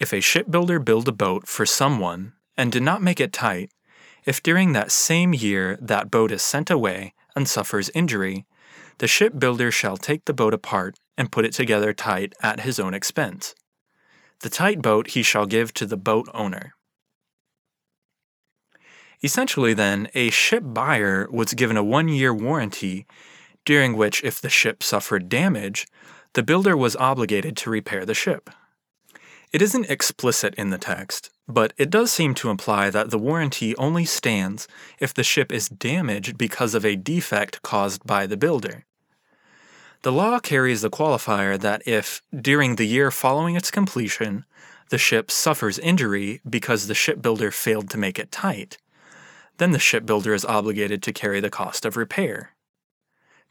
If 0.00 0.14
a 0.14 0.22
shipbuilder 0.22 0.78
built 0.78 1.06
a 1.08 1.12
boat 1.12 1.46
for 1.46 1.66
someone 1.66 2.32
and 2.56 2.72
did 2.72 2.82
not 2.82 3.02
make 3.02 3.20
it 3.20 3.34
tight, 3.34 3.70
if 4.24 4.42
during 4.42 4.72
that 4.72 4.90
same 4.90 5.34
year 5.34 5.78
that 5.80 6.10
boat 6.10 6.32
is 6.32 6.40
sent 6.40 6.70
away 6.70 7.12
and 7.36 7.46
suffers 7.46 7.90
injury, 7.90 8.46
the 8.96 9.06
shipbuilder 9.06 9.70
shall 9.70 9.98
take 9.98 10.24
the 10.24 10.32
boat 10.32 10.54
apart 10.54 10.98
and 11.18 11.30
put 11.30 11.44
it 11.44 11.52
together 11.52 11.92
tight 11.92 12.32
at 12.42 12.60
his 12.60 12.80
own 12.80 12.94
expense. 12.94 13.54
The 14.40 14.48
tight 14.48 14.80
boat 14.80 15.08
he 15.08 15.22
shall 15.22 15.44
give 15.44 15.74
to 15.74 15.84
the 15.84 15.98
boat 15.98 16.28
owner. 16.32 16.74
Essentially, 19.22 19.74
then, 19.74 20.08
a 20.14 20.30
ship 20.30 20.62
buyer 20.66 21.28
was 21.30 21.52
given 21.52 21.76
a 21.76 21.84
one 21.84 22.08
year 22.08 22.32
warranty, 22.32 23.06
during 23.66 23.94
which, 23.98 24.24
if 24.24 24.40
the 24.40 24.48
ship 24.48 24.82
suffered 24.82 25.28
damage, 25.28 25.86
the 26.32 26.42
builder 26.42 26.74
was 26.74 26.96
obligated 26.96 27.54
to 27.58 27.68
repair 27.68 28.06
the 28.06 28.14
ship. 28.14 28.48
It 29.52 29.62
isn't 29.62 29.90
explicit 29.90 30.54
in 30.54 30.70
the 30.70 30.78
text, 30.78 31.30
but 31.48 31.72
it 31.76 31.90
does 31.90 32.12
seem 32.12 32.34
to 32.34 32.50
imply 32.50 32.88
that 32.90 33.10
the 33.10 33.18
warranty 33.18 33.74
only 33.76 34.04
stands 34.04 34.68
if 35.00 35.12
the 35.12 35.24
ship 35.24 35.50
is 35.50 35.68
damaged 35.68 36.38
because 36.38 36.72
of 36.74 36.84
a 36.84 36.94
defect 36.94 37.60
caused 37.62 38.06
by 38.06 38.26
the 38.26 38.36
builder. 38.36 38.84
The 40.02 40.12
law 40.12 40.38
carries 40.38 40.82
the 40.82 40.90
qualifier 40.90 41.58
that 41.58 41.82
if, 41.84 42.22
during 42.34 42.76
the 42.76 42.86
year 42.86 43.10
following 43.10 43.56
its 43.56 43.72
completion, 43.72 44.44
the 44.90 44.98
ship 44.98 45.32
suffers 45.32 45.80
injury 45.80 46.40
because 46.48 46.86
the 46.86 46.94
shipbuilder 46.94 47.50
failed 47.50 47.90
to 47.90 47.98
make 47.98 48.20
it 48.20 48.30
tight, 48.30 48.78
then 49.58 49.72
the 49.72 49.78
shipbuilder 49.80 50.32
is 50.32 50.44
obligated 50.44 51.02
to 51.02 51.12
carry 51.12 51.40
the 51.40 51.50
cost 51.50 51.84
of 51.84 51.96
repair. 51.96 52.52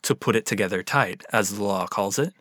To 0.03 0.15
put 0.15 0.37
it 0.37 0.45
together 0.45 0.81
tight, 0.81 1.23
as 1.33 1.55
the 1.57 1.63
law 1.63 1.87
calls 1.87 2.17
it. 2.17 2.33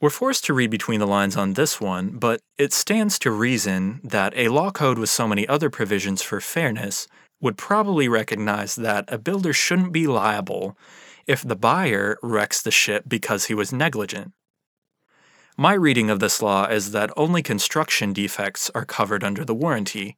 We're 0.00 0.08
forced 0.08 0.46
to 0.46 0.54
read 0.54 0.70
between 0.70 0.98
the 0.98 1.06
lines 1.06 1.36
on 1.36 1.52
this 1.52 1.78
one, 1.78 2.16
but 2.16 2.40
it 2.56 2.72
stands 2.72 3.18
to 3.18 3.30
reason 3.30 4.00
that 4.02 4.32
a 4.34 4.48
law 4.48 4.70
code 4.70 4.98
with 4.98 5.10
so 5.10 5.28
many 5.28 5.46
other 5.46 5.68
provisions 5.68 6.22
for 6.22 6.40
fairness 6.40 7.06
would 7.38 7.58
probably 7.58 8.08
recognize 8.08 8.76
that 8.76 9.04
a 9.08 9.18
builder 9.18 9.52
shouldn't 9.52 9.92
be 9.92 10.06
liable 10.06 10.74
if 11.26 11.42
the 11.42 11.54
buyer 11.54 12.18
wrecks 12.22 12.62
the 12.62 12.70
ship 12.70 13.04
because 13.08 13.46
he 13.46 13.54
was 13.54 13.74
negligent. 13.74 14.32
My 15.58 15.74
reading 15.74 16.08
of 16.08 16.18
this 16.18 16.40
law 16.40 16.64
is 16.64 16.92
that 16.92 17.12
only 17.14 17.42
construction 17.42 18.14
defects 18.14 18.70
are 18.74 18.86
covered 18.86 19.22
under 19.22 19.44
the 19.44 19.54
warranty, 19.54 20.16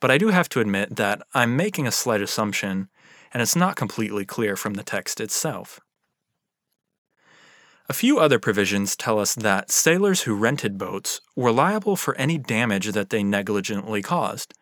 but 0.00 0.10
I 0.10 0.18
do 0.18 0.28
have 0.28 0.50
to 0.50 0.60
admit 0.60 0.96
that 0.96 1.22
I'm 1.32 1.56
making 1.56 1.86
a 1.86 1.92
slight 1.92 2.20
assumption, 2.20 2.90
and 3.32 3.40
it's 3.40 3.56
not 3.56 3.74
completely 3.74 4.26
clear 4.26 4.54
from 4.54 4.74
the 4.74 4.82
text 4.82 5.18
itself. 5.18 5.80
A 7.90 7.94
few 7.94 8.18
other 8.18 8.38
provisions 8.38 8.94
tell 8.94 9.18
us 9.18 9.34
that 9.34 9.70
sailors 9.70 10.22
who 10.22 10.34
rented 10.34 10.76
boats 10.76 11.22
were 11.34 11.50
liable 11.50 11.96
for 11.96 12.14
any 12.16 12.36
damage 12.36 12.88
that 12.92 13.08
they 13.08 13.22
negligently 13.22 14.02
caused. 14.02 14.52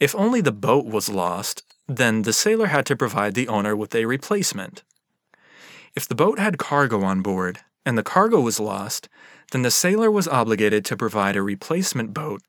If 0.00 0.14
only 0.14 0.40
the 0.40 0.50
boat 0.50 0.86
was 0.86 1.10
lost, 1.10 1.62
then 1.86 2.22
the 2.22 2.32
sailor 2.32 2.68
had 2.68 2.86
to 2.86 2.96
provide 2.96 3.34
the 3.34 3.48
owner 3.48 3.76
with 3.76 3.94
a 3.94 4.06
replacement. 4.06 4.82
If 5.94 6.08
the 6.08 6.14
boat 6.14 6.38
had 6.38 6.56
cargo 6.56 7.02
on 7.02 7.20
board 7.20 7.58
and 7.84 7.98
the 7.98 8.02
cargo 8.02 8.40
was 8.40 8.58
lost, 8.58 9.10
then 9.50 9.60
the 9.60 9.70
sailor 9.70 10.10
was 10.10 10.26
obligated 10.26 10.86
to 10.86 10.96
provide 10.96 11.36
a 11.36 11.42
replacement 11.42 12.14
boat 12.14 12.40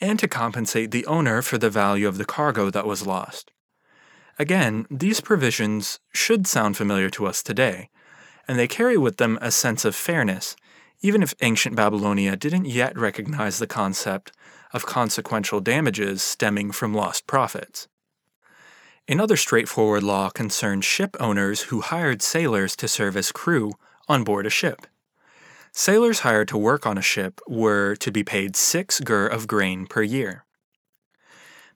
and 0.00 0.16
to 0.20 0.28
compensate 0.28 0.92
the 0.92 1.06
owner 1.06 1.42
for 1.42 1.58
the 1.58 1.70
value 1.70 2.06
of 2.06 2.18
the 2.18 2.24
cargo 2.24 2.70
that 2.70 2.86
was 2.86 3.04
lost. 3.04 3.50
Again, 4.38 4.86
these 4.90 5.20
provisions 5.20 5.98
should 6.12 6.46
sound 6.46 6.76
familiar 6.76 7.10
to 7.10 7.26
us 7.26 7.42
today, 7.42 7.90
and 8.46 8.58
they 8.58 8.68
carry 8.68 8.96
with 8.96 9.16
them 9.16 9.38
a 9.40 9.50
sense 9.50 9.84
of 9.84 9.94
fairness, 9.94 10.56
even 11.00 11.22
if 11.22 11.34
ancient 11.40 11.76
Babylonia 11.76 12.36
didn't 12.36 12.66
yet 12.66 12.96
recognize 12.96 13.58
the 13.58 13.66
concept 13.66 14.32
of 14.72 14.86
consequential 14.86 15.60
damages 15.60 16.22
stemming 16.22 16.72
from 16.72 16.94
lost 16.94 17.26
profits. 17.26 17.88
Another 19.06 19.36
straightforward 19.36 20.02
law 20.02 20.30
concerned 20.30 20.84
ship 20.84 21.14
owners 21.20 21.62
who 21.64 21.82
hired 21.82 22.22
sailors 22.22 22.74
to 22.76 22.88
serve 22.88 23.16
as 23.16 23.32
crew 23.32 23.72
on 24.08 24.24
board 24.24 24.46
a 24.46 24.50
ship. 24.50 24.86
Sailors 25.72 26.20
hired 26.20 26.48
to 26.48 26.56
work 26.56 26.86
on 26.86 26.96
a 26.96 27.02
ship 27.02 27.40
were 27.46 27.96
to 27.96 28.10
be 28.10 28.24
paid 28.24 28.56
six 28.56 29.00
gur 29.00 29.26
of 29.26 29.46
grain 29.46 29.86
per 29.86 30.02
year. 30.02 30.44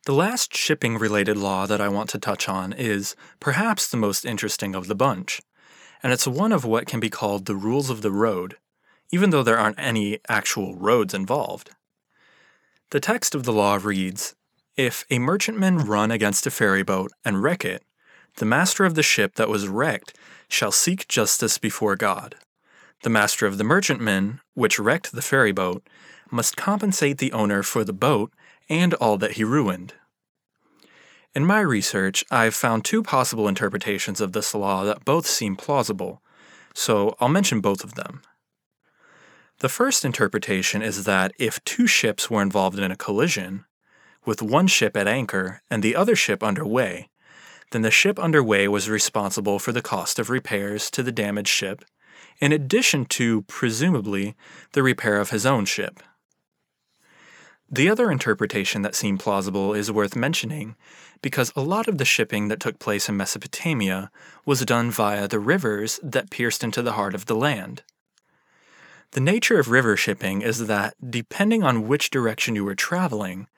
The 0.07 0.15
last 0.15 0.57
shipping 0.57 0.97
related 0.97 1.37
law 1.37 1.67
that 1.67 1.83
I 1.83 1.89
want 1.89 2.09
to 2.11 2.19
touch 2.19 2.49
on 2.49 2.73
is 2.73 3.15
perhaps 3.41 3.91
the 3.91 3.97
most 3.97 4.25
interesting 4.25 4.75
of 4.75 4.87
the 4.87 4.95
bunch 4.95 5.43
and 6.03 6.13
it's 6.13 6.27
one 6.27 6.53
of 6.53 6.65
what 6.65 6.87
can 6.87 7.01
be 7.01 7.11
called 7.11 7.47
the 7.47 7.57
rules 7.57 7.91
of 7.91 8.03
the 8.03 8.11
road, 8.13 8.57
even 9.11 9.31
though 9.31 9.43
there 9.43 9.59
aren't 9.59 9.79
any 9.79 10.19
actual 10.29 10.77
roads 10.77 11.15
involved. 11.15 11.71
The 12.91 13.01
text 13.01 13.35
of 13.35 13.45
the 13.45 13.53
law 13.53 13.79
reads 13.83 14.35
If 14.77 15.05
a 15.11 15.19
merchantman 15.19 15.79
run 15.79 16.11
against 16.11 16.47
a 16.47 16.51
ferryboat 16.51 17.13
and 17.25 17.43
wreck 17.43 17.65
it, 17.65 17.83
the 18.37 18.47
master 18.47 18.85
of 18.85 18.95
the 18.95 19.03
ship 19.03 19.35
that 19.35 19.49
was 19.49 19.69
wrecked 19.69 20.17
shall 20.49 20.73
seek 20.73 21.09
justice 21.09 21.59
before 21.59 21.97
God. 21.97 22.37
The 23.03 23.11
master 23.11 23.47
of 23.47 23.59
the 23.59 23.65
merchantman, 23.65 24.41
which 24.55 24.79
wrecked 24.79 25.13
the 25.13 25.23
ferryboat, 25.23 25.87
must 26.31 26.57
compensate 26.57 27.19
the 27.19 27.33
owner 27.33 27.63
for 27.63 27.85
the 27.85 27.93
boat 27.93 28.33
and 28.69 28.95
all 28.95 29.19
that 29.19 29.33
he 29.33 29.45
ruined. 29.45 29.95
In 31.35 31.45
my 31.45 31.61
research, 31.61 32.25
I've 32.31 32.55
found 32.55 32.85
two 32.85 33.03
possible 33.03 33.49
interpretations 33.49 34.21
of 34.21 34.33
this 34.33 34.55
law 34.55 34.85
that 34.85 35.05
both 35.05 35.27
seem 35.27 35.57
plausible, 35.57 36.23
so 36.75 37.17
I'll 37.21 37.29
mention 37.29 37.61
both 37.61 37.85
of 37.85 37.95
them. 37.95 38.23
The 39.59 39.69
first 39.69 40.05
interpretation 40.05 40.83
is 40.83 41.05
that 41.05 41.33
if 41.39 41.63
two 41.65 41.87
ships 41.87 42.31
were 42.31 42.43
involved 42.43 42.79
in 42.79 42.91
a 42.91 42.97
collision, 42.97 43.65
with 44.25 44.41
one 44.41 44.67
ship 44.67 44.97
at 44.97 45.09
anchor 45.09 45.63
and 45.71 45.83
the 45.83 45.97
other 45.97 46.15
ship 46.15 46.43
underway, 46.43 47.09
then 47.73 47.83
the 47.83 47.91
ship 47.91 48.19
underway 48.19 48.67
was 48.69 48.89
responsible 48.89 49.59
for 49.59 49.73
the 49.73 49.83
cost 49.83 50.19
of 50.19 50.31
repairs 50.31 50.91
to 50.93 51.03
the 51.03 51.13
damaged 51.13 51.49
ship, 51.49 51.85
in 52.41 52.53
addition 52.53 53.05
to, 53.05 53.43
presumably, 53.43 54.37
the 54.73 54.83
repair 54.83 55.21
of 55.21 55.31
his 55.31 55.45
own 55.45 55.65
ship. 55.65 56.01
The 57.71 57.91
other 57.91 58.11
interpretation 58.11 58.81
that 58.83 58.95
seemed 58.95 59.21
plausible 59.21 59.75
is 59.75 59.93
worth 59.93 60.17
mentioning 60.17 60.75
because 61.21 61.53
a 61.55 61.61
lot 61.61 61.87
of 61.87 61.99
the 61.99 62.05
shipping 62.05 62.49
that 62.49 62.61
took 62.61 62.79
place 62.79 63.09
in 63.09 63.17
Mesopotamia 63.17 64.11
was 64.47 64.65
done 64.65 64.91
via 64.91 65.29
the 65.29 65.39
rivers 65.39 66.01
that 66.03 66.31
pierced 66.31 66.65
into 66.65 66.81
the 66.81 66.93
heart 66.93 67.15
of 67.15 67.27
the 67.27 67.35
land. 67.35 67.83
The 69.11 69.21
nature 69.21 69.59
of 69.59 69.69
river 69.69 69.97
shipping 69.97 70.41
is 70.43 70.67
that, 70.67 70.95
depending 71.11 71.63
on 71.63 71.89
which 71.89 72.11
direction 72.11 72.55
you 72.55 72.65
were 72.65 72.75
traveling, 72.75 73.49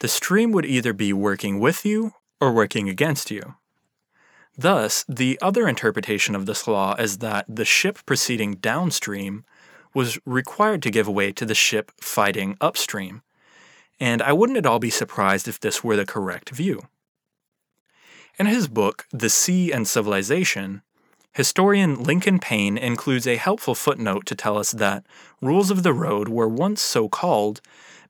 the 0.00 0.08
stream 0.08 0.52
would 0.52 0.66
either 0.66 0.92
be 0.92 1.12
working 1.12 1.58
with 1.58 1.84
you 1.84 2.12
or 2.40 2.52
working 2.52 2.88
against 2.88 3.30
you. 3.30 3.56
Thus, 4.56 5.04
the 5.08 5.38
other 5.40 5.68
interpretation 5.68 6.34
of 6.34 6.46
this 6.46 6.66
law 6.66 6.94
is 6.96 7.18
that 7.18 7.46
the 7.48 7.64
ship 7.64 7.98
proceeding 8.06 8.54
downstream 8.54 9.44
was 9.94 10.18
required 10.24 10.82
to 10.82 10.90
give 10.90 11.08
way 11.08 11.32
to 11.32 11.46
the 11.46 11.54
ship 11.54 11.92
fighting 12.00 12.56
upstream, 12.60 13.22
and 14.00 14.22
I 14.22 14.32
wouldn't 14.32 14.58
at 14.58 14.66
all 14.66 14.78
be 14.78 14.90
surprised 14.90 15.48
if 15.48 15.60
this 15.60 15.82
were 15.82 15.96
the 15.96 16.06
correct 16.06 16.50
view. 16.50 16.82
In 18.38 18.46
his 18.46 18.68
book, 18.68 19.06
The 19.10 19.28
Sea 19.28 19.72
and 19.72 19.86
Civilization, 19.86 20.82
historian 21.32 22.02
Lincoln 22.02 22.38
Paine 22.38 22.78
includes 22.78 23.26
a 23.26 23.36
helpful 23.36 23.74
footnote 23.74 24.26
to 24.26 24.34
tell 24.34 24.56
us 24.56 24.72
that 24.72 25.04
rules 25.40 25.70
of 25.70 25.82
the 25.82 25.92
road 25.92 26.28
were 26.28 26.48
once 26.48 26.80
so 26.80 27.08
called 27.08 27.60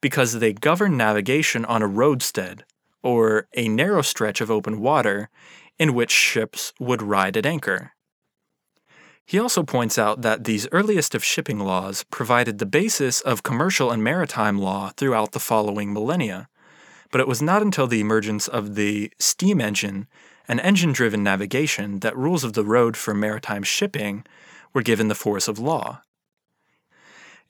because 0.01 0.35
they 0.35 0.53
governed 0.53 0.99
navigation 0.99 1.65
on 1.65 1.83
a 1.83 1.89
roadstead, 1.89 2.61
or 3.03 3.49
a 3.55 3.69
narrow 3.69 4.03
stretch 4.03 4.41
of 4.41 4.51
open 4.51 4.81
water 4.81 5.31
in 5.79 5.95
which 5.95 6.11
ships 6.11 6.73
would 6.79 7.03
ride 7.03 7.37
at 7.37 7.47
anchor. 7.47 7.93
He 9.29 9.39
also 9.39 9.63
points 9.63 9.99
out 9.99 10.23
that 10.23 10.45
these 10.45 10.67
earliest 10.73 11.15
of 11.15 11.23
shipping 11.23 11.59
laws 11.59 12.03
provided 12.05 12.57
the 12.57 12.65
basis 12.65 13.21
of 13.21 13.43
commercial 13.43 13.91
and 13.91 14.03
maritime 14.03 14.59
law 14.59 14.89
throughout 14.97 15.33
the 15.33 15.39
following 15.39 15.93
millennia, 15.93 16.49
but 17.11 17.21
it 17.21 17.29
was 17.29 17.43
not 17.43 17.61
until 17.61 17.87
the 17.87 18.01
emergence 18.01 18.49
of 18.49 18.75
the 18.75 19.13
steam 19.19 19.61
engine 19.61 20.07
and 20.49 20.61
engine 20.61 20.95
driven 20.95 21.23
navigation 21.23 21.99
that 21.99 22.17
rules 22.17 22.43
of 22.43 22.55
the 22.55 22.65
road 22.65 22.97
for 22.97 23.13
maritime 23.13 23.63
shipping 23.63 24.25
were 24.73 24.81
given 24.81 25.09
the 25.09 25.15
force 25.15 25.47
of 25.47 25.59
law. 25.59 26.01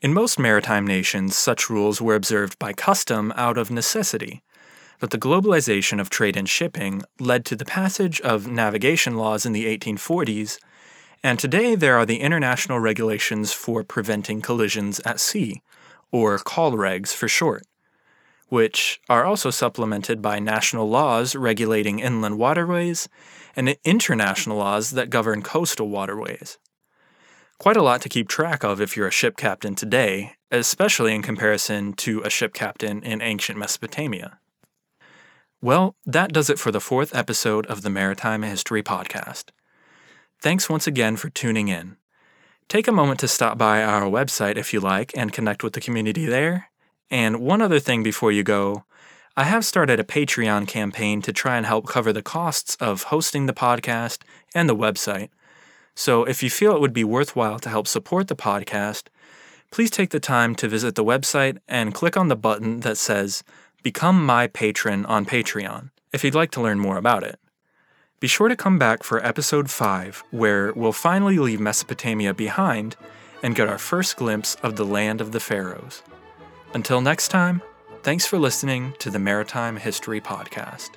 In 0.00 0.12
most 0.12 0.36
maritime 0.36 0.84
nations, 0.84 1.36
such 1.36 1.70
rules 1.70 2.02
were 2.02 2.16
observed 2.16 2.58
by 2.58 2.72
custom 2.72 3.32
out 3.36 3.56
of 3.56 3.70
necessity, 3.70 4.42
but 4.98 5.10
the 5.10 5.16
globalization 5.16 6.00
of 6.00 6.10
trade 6.10 6.36
and 6.36 6.48
shipping 6.48 7.02
led 7.20 7.44
to 7.44 7.54
the 7.54 7.64
passage 7.64 8.20
of 8.22 8.48
navigation 8.48 9.14
laws 9.16 9.46
in 9.46 9.52
the 9.52 9.66
1840s, 9.78 10.58
and 11.22 11.38
today 11.38 11.74
there 11.74 11.96
are 11.96 12.06
the 12.06 12.20
international 12.20 12.80
regulations 12.80 13.52
for 13.52 13.84
preventing 13.84 14.40
collisions 14.40 15.00
at 15.04 15.20
sea, 15.20 15.62
or 16.10 16.38
COLREGs 16.38 17.12
for 17.14 17.28
short 17.28 17.64
which 18.48 19.00
are 19.08 19.24
also 19.24 19.50
supplemented 19.50 20.22
by 20.22 20.38
national 20.38 20.88
laws 20.88 21.36
regulating 21.36 21.98
inland 21.98 22.38
waterways 22.38 23.08
and 23.54 23.76
international 23.84 24.58
laws 24.58 24.92
that 24.92 25.10
govern 25.10 25.42
coastal 25.42 25.88
waterways. 25.88 26.58
Quite 27.58 27.76
a 27.76 27.82
lot 27.82 28.00
to 28.02 28.08
keep 28.08 28.28
track 28.28 28.62
of 28.62 28.80
if 28.80 28.96
you're 28.96 29.08
a 29.08 29.12
ship 29.12 29.36
captain 29.36 29.74
today, 29.74 30.34
especially 30.50 31.14
in 31.14 31.22
comparison 31.22 31.92
to 31.92 32.22
a 32.22 32.30
ship 32.30 32.54
captain 32.54 33.02
in 33.02 33.20
ancient 33.20 33.58
Mesopotamia. 33.58 34.38
Well, 35.60 35.96
that 36.06 36.32
does 36.32 36.48
it 36.48 36.58
for 36.58 36.70
the 36.70 36.80
fourth 36.80 37.14
episode 37.14 37.66
of 37.66 37.82
the 37.82 37.90
Maritime 37.90 38.42
History 38.42 38.82
Podcast. 38.82 39.46
Thanks 40.40 40.70
once 40.70 40.86
again 40.86 41.16
for 41.16 41.30
tuning 41.30 41.66
in. 41.66 41.96
Take 42.68 42.86
a 42.86 42.92
moment 42.92 43.18
to 43.20 43.28
stop 43.28 43.58
by 43.58 43.82
our 43.82 44.02
website 44.02 44.56
if 44.56 44.72
you 44.72 44.78
like 44.78 45.10
and 45.16 45.32
connect 45.32 45.64
with 45.64 45.72
the 45.72 45.80
community 45.80 46.26
there. 46.26 46.70
And 47.10 47.40
one 47.40 47.60
other 47.60 47.80
thing 47.80 48.04
before 48.04 48.30
you 48.30 48.44
go 48.44 48.84
I 49.36 49.44
have 49.44 49.64
started 49.64 49.98
a 49.98 50.04
Patreon 50.04 50.68
campaign 50.68 51.22
to 51.22 51.32
try 51.32 51.56
and 51.56 51.66
help 51.66 51.88
cover 51.88 52.12
the 52.12 52.22
costs 52.22 52.76
of 52.76 53.04
hosting 53.04 53.46
the 53.46 53.52
podcast 53.52 54.18
and 54.54 54.68
the 54.68 54.76
website. 54.76 55.30
So 55.96 56.22
if 56.22 56.40
you 56.40 56.50
feel 56.50 56.74
it 56.74 56.80
would 56.80 56.92
be 56.92 57.04
worthwhile 57.04 57.58
to 57.58 57.68
help 57.68 57.88
support 57.88 58.28
the 58.28 58.36
podcast, 58.36 59.08
please 59.72 59.90
take 59.90 60.10
the 60.10 60.20
time 60.20 60.54
to 60.56 60.68
visit 60.68 60.94
the 60.94 61.04
website 61.04 61.58
and 61.66 61.94
click 61.94 62.16
on 62.16 62.28
the 62.28 62.36
button 62.36 62.80
that 62.80 62.96
says 62.96 63.42
Become 63.82 64.24
My 64.24 64.46
Patron 64.46 65.04
on 65.06 65.26
Patreon 65.26 65.90
if 66.12 66.22
you'd 66.22 66.36
like 66.36 66.52
to 66.52 66.60
learn 66.60 66.78
more 66.78 66.96
about 66.96 67.24
it. 67.24 67.40
Be 68.20 68.28
sure 68.28 68.48
to 68.48 68.56
come 68.56 68.78
back 68.78 69.02
for 69.02 69.24
episode 69.24 69.70
5, 69.70 70.24
where 70.30 70.72
we'll 70.72 70.92
finally 70.92 71.38
leave 71.38 71.60
Mesopotamia 71.60 72.34
behind 72.34 72.96
and 73.42 73.54
get 73.54 73.68
our 73.68 73.78
first 73.78 74.16
glimpse 74.16 74.56
of 74.56 74.76
the 74.76 74.84
land 74.84 75.20
of 75.20 75.32
the 75.32 75.40
pharaohs. 75.40 76.02
Until 76.74 77.00
next 77.00 77.28
time, 77.28 77.62
Thanks 78.02 78.24
for 78.24 78.38
listening 78.38 78.94
to 79.00 79.10
the 79.10 79.18
Maritime 79.18 79.76
History 79.76 80.20
Podcast. 80.20 80.90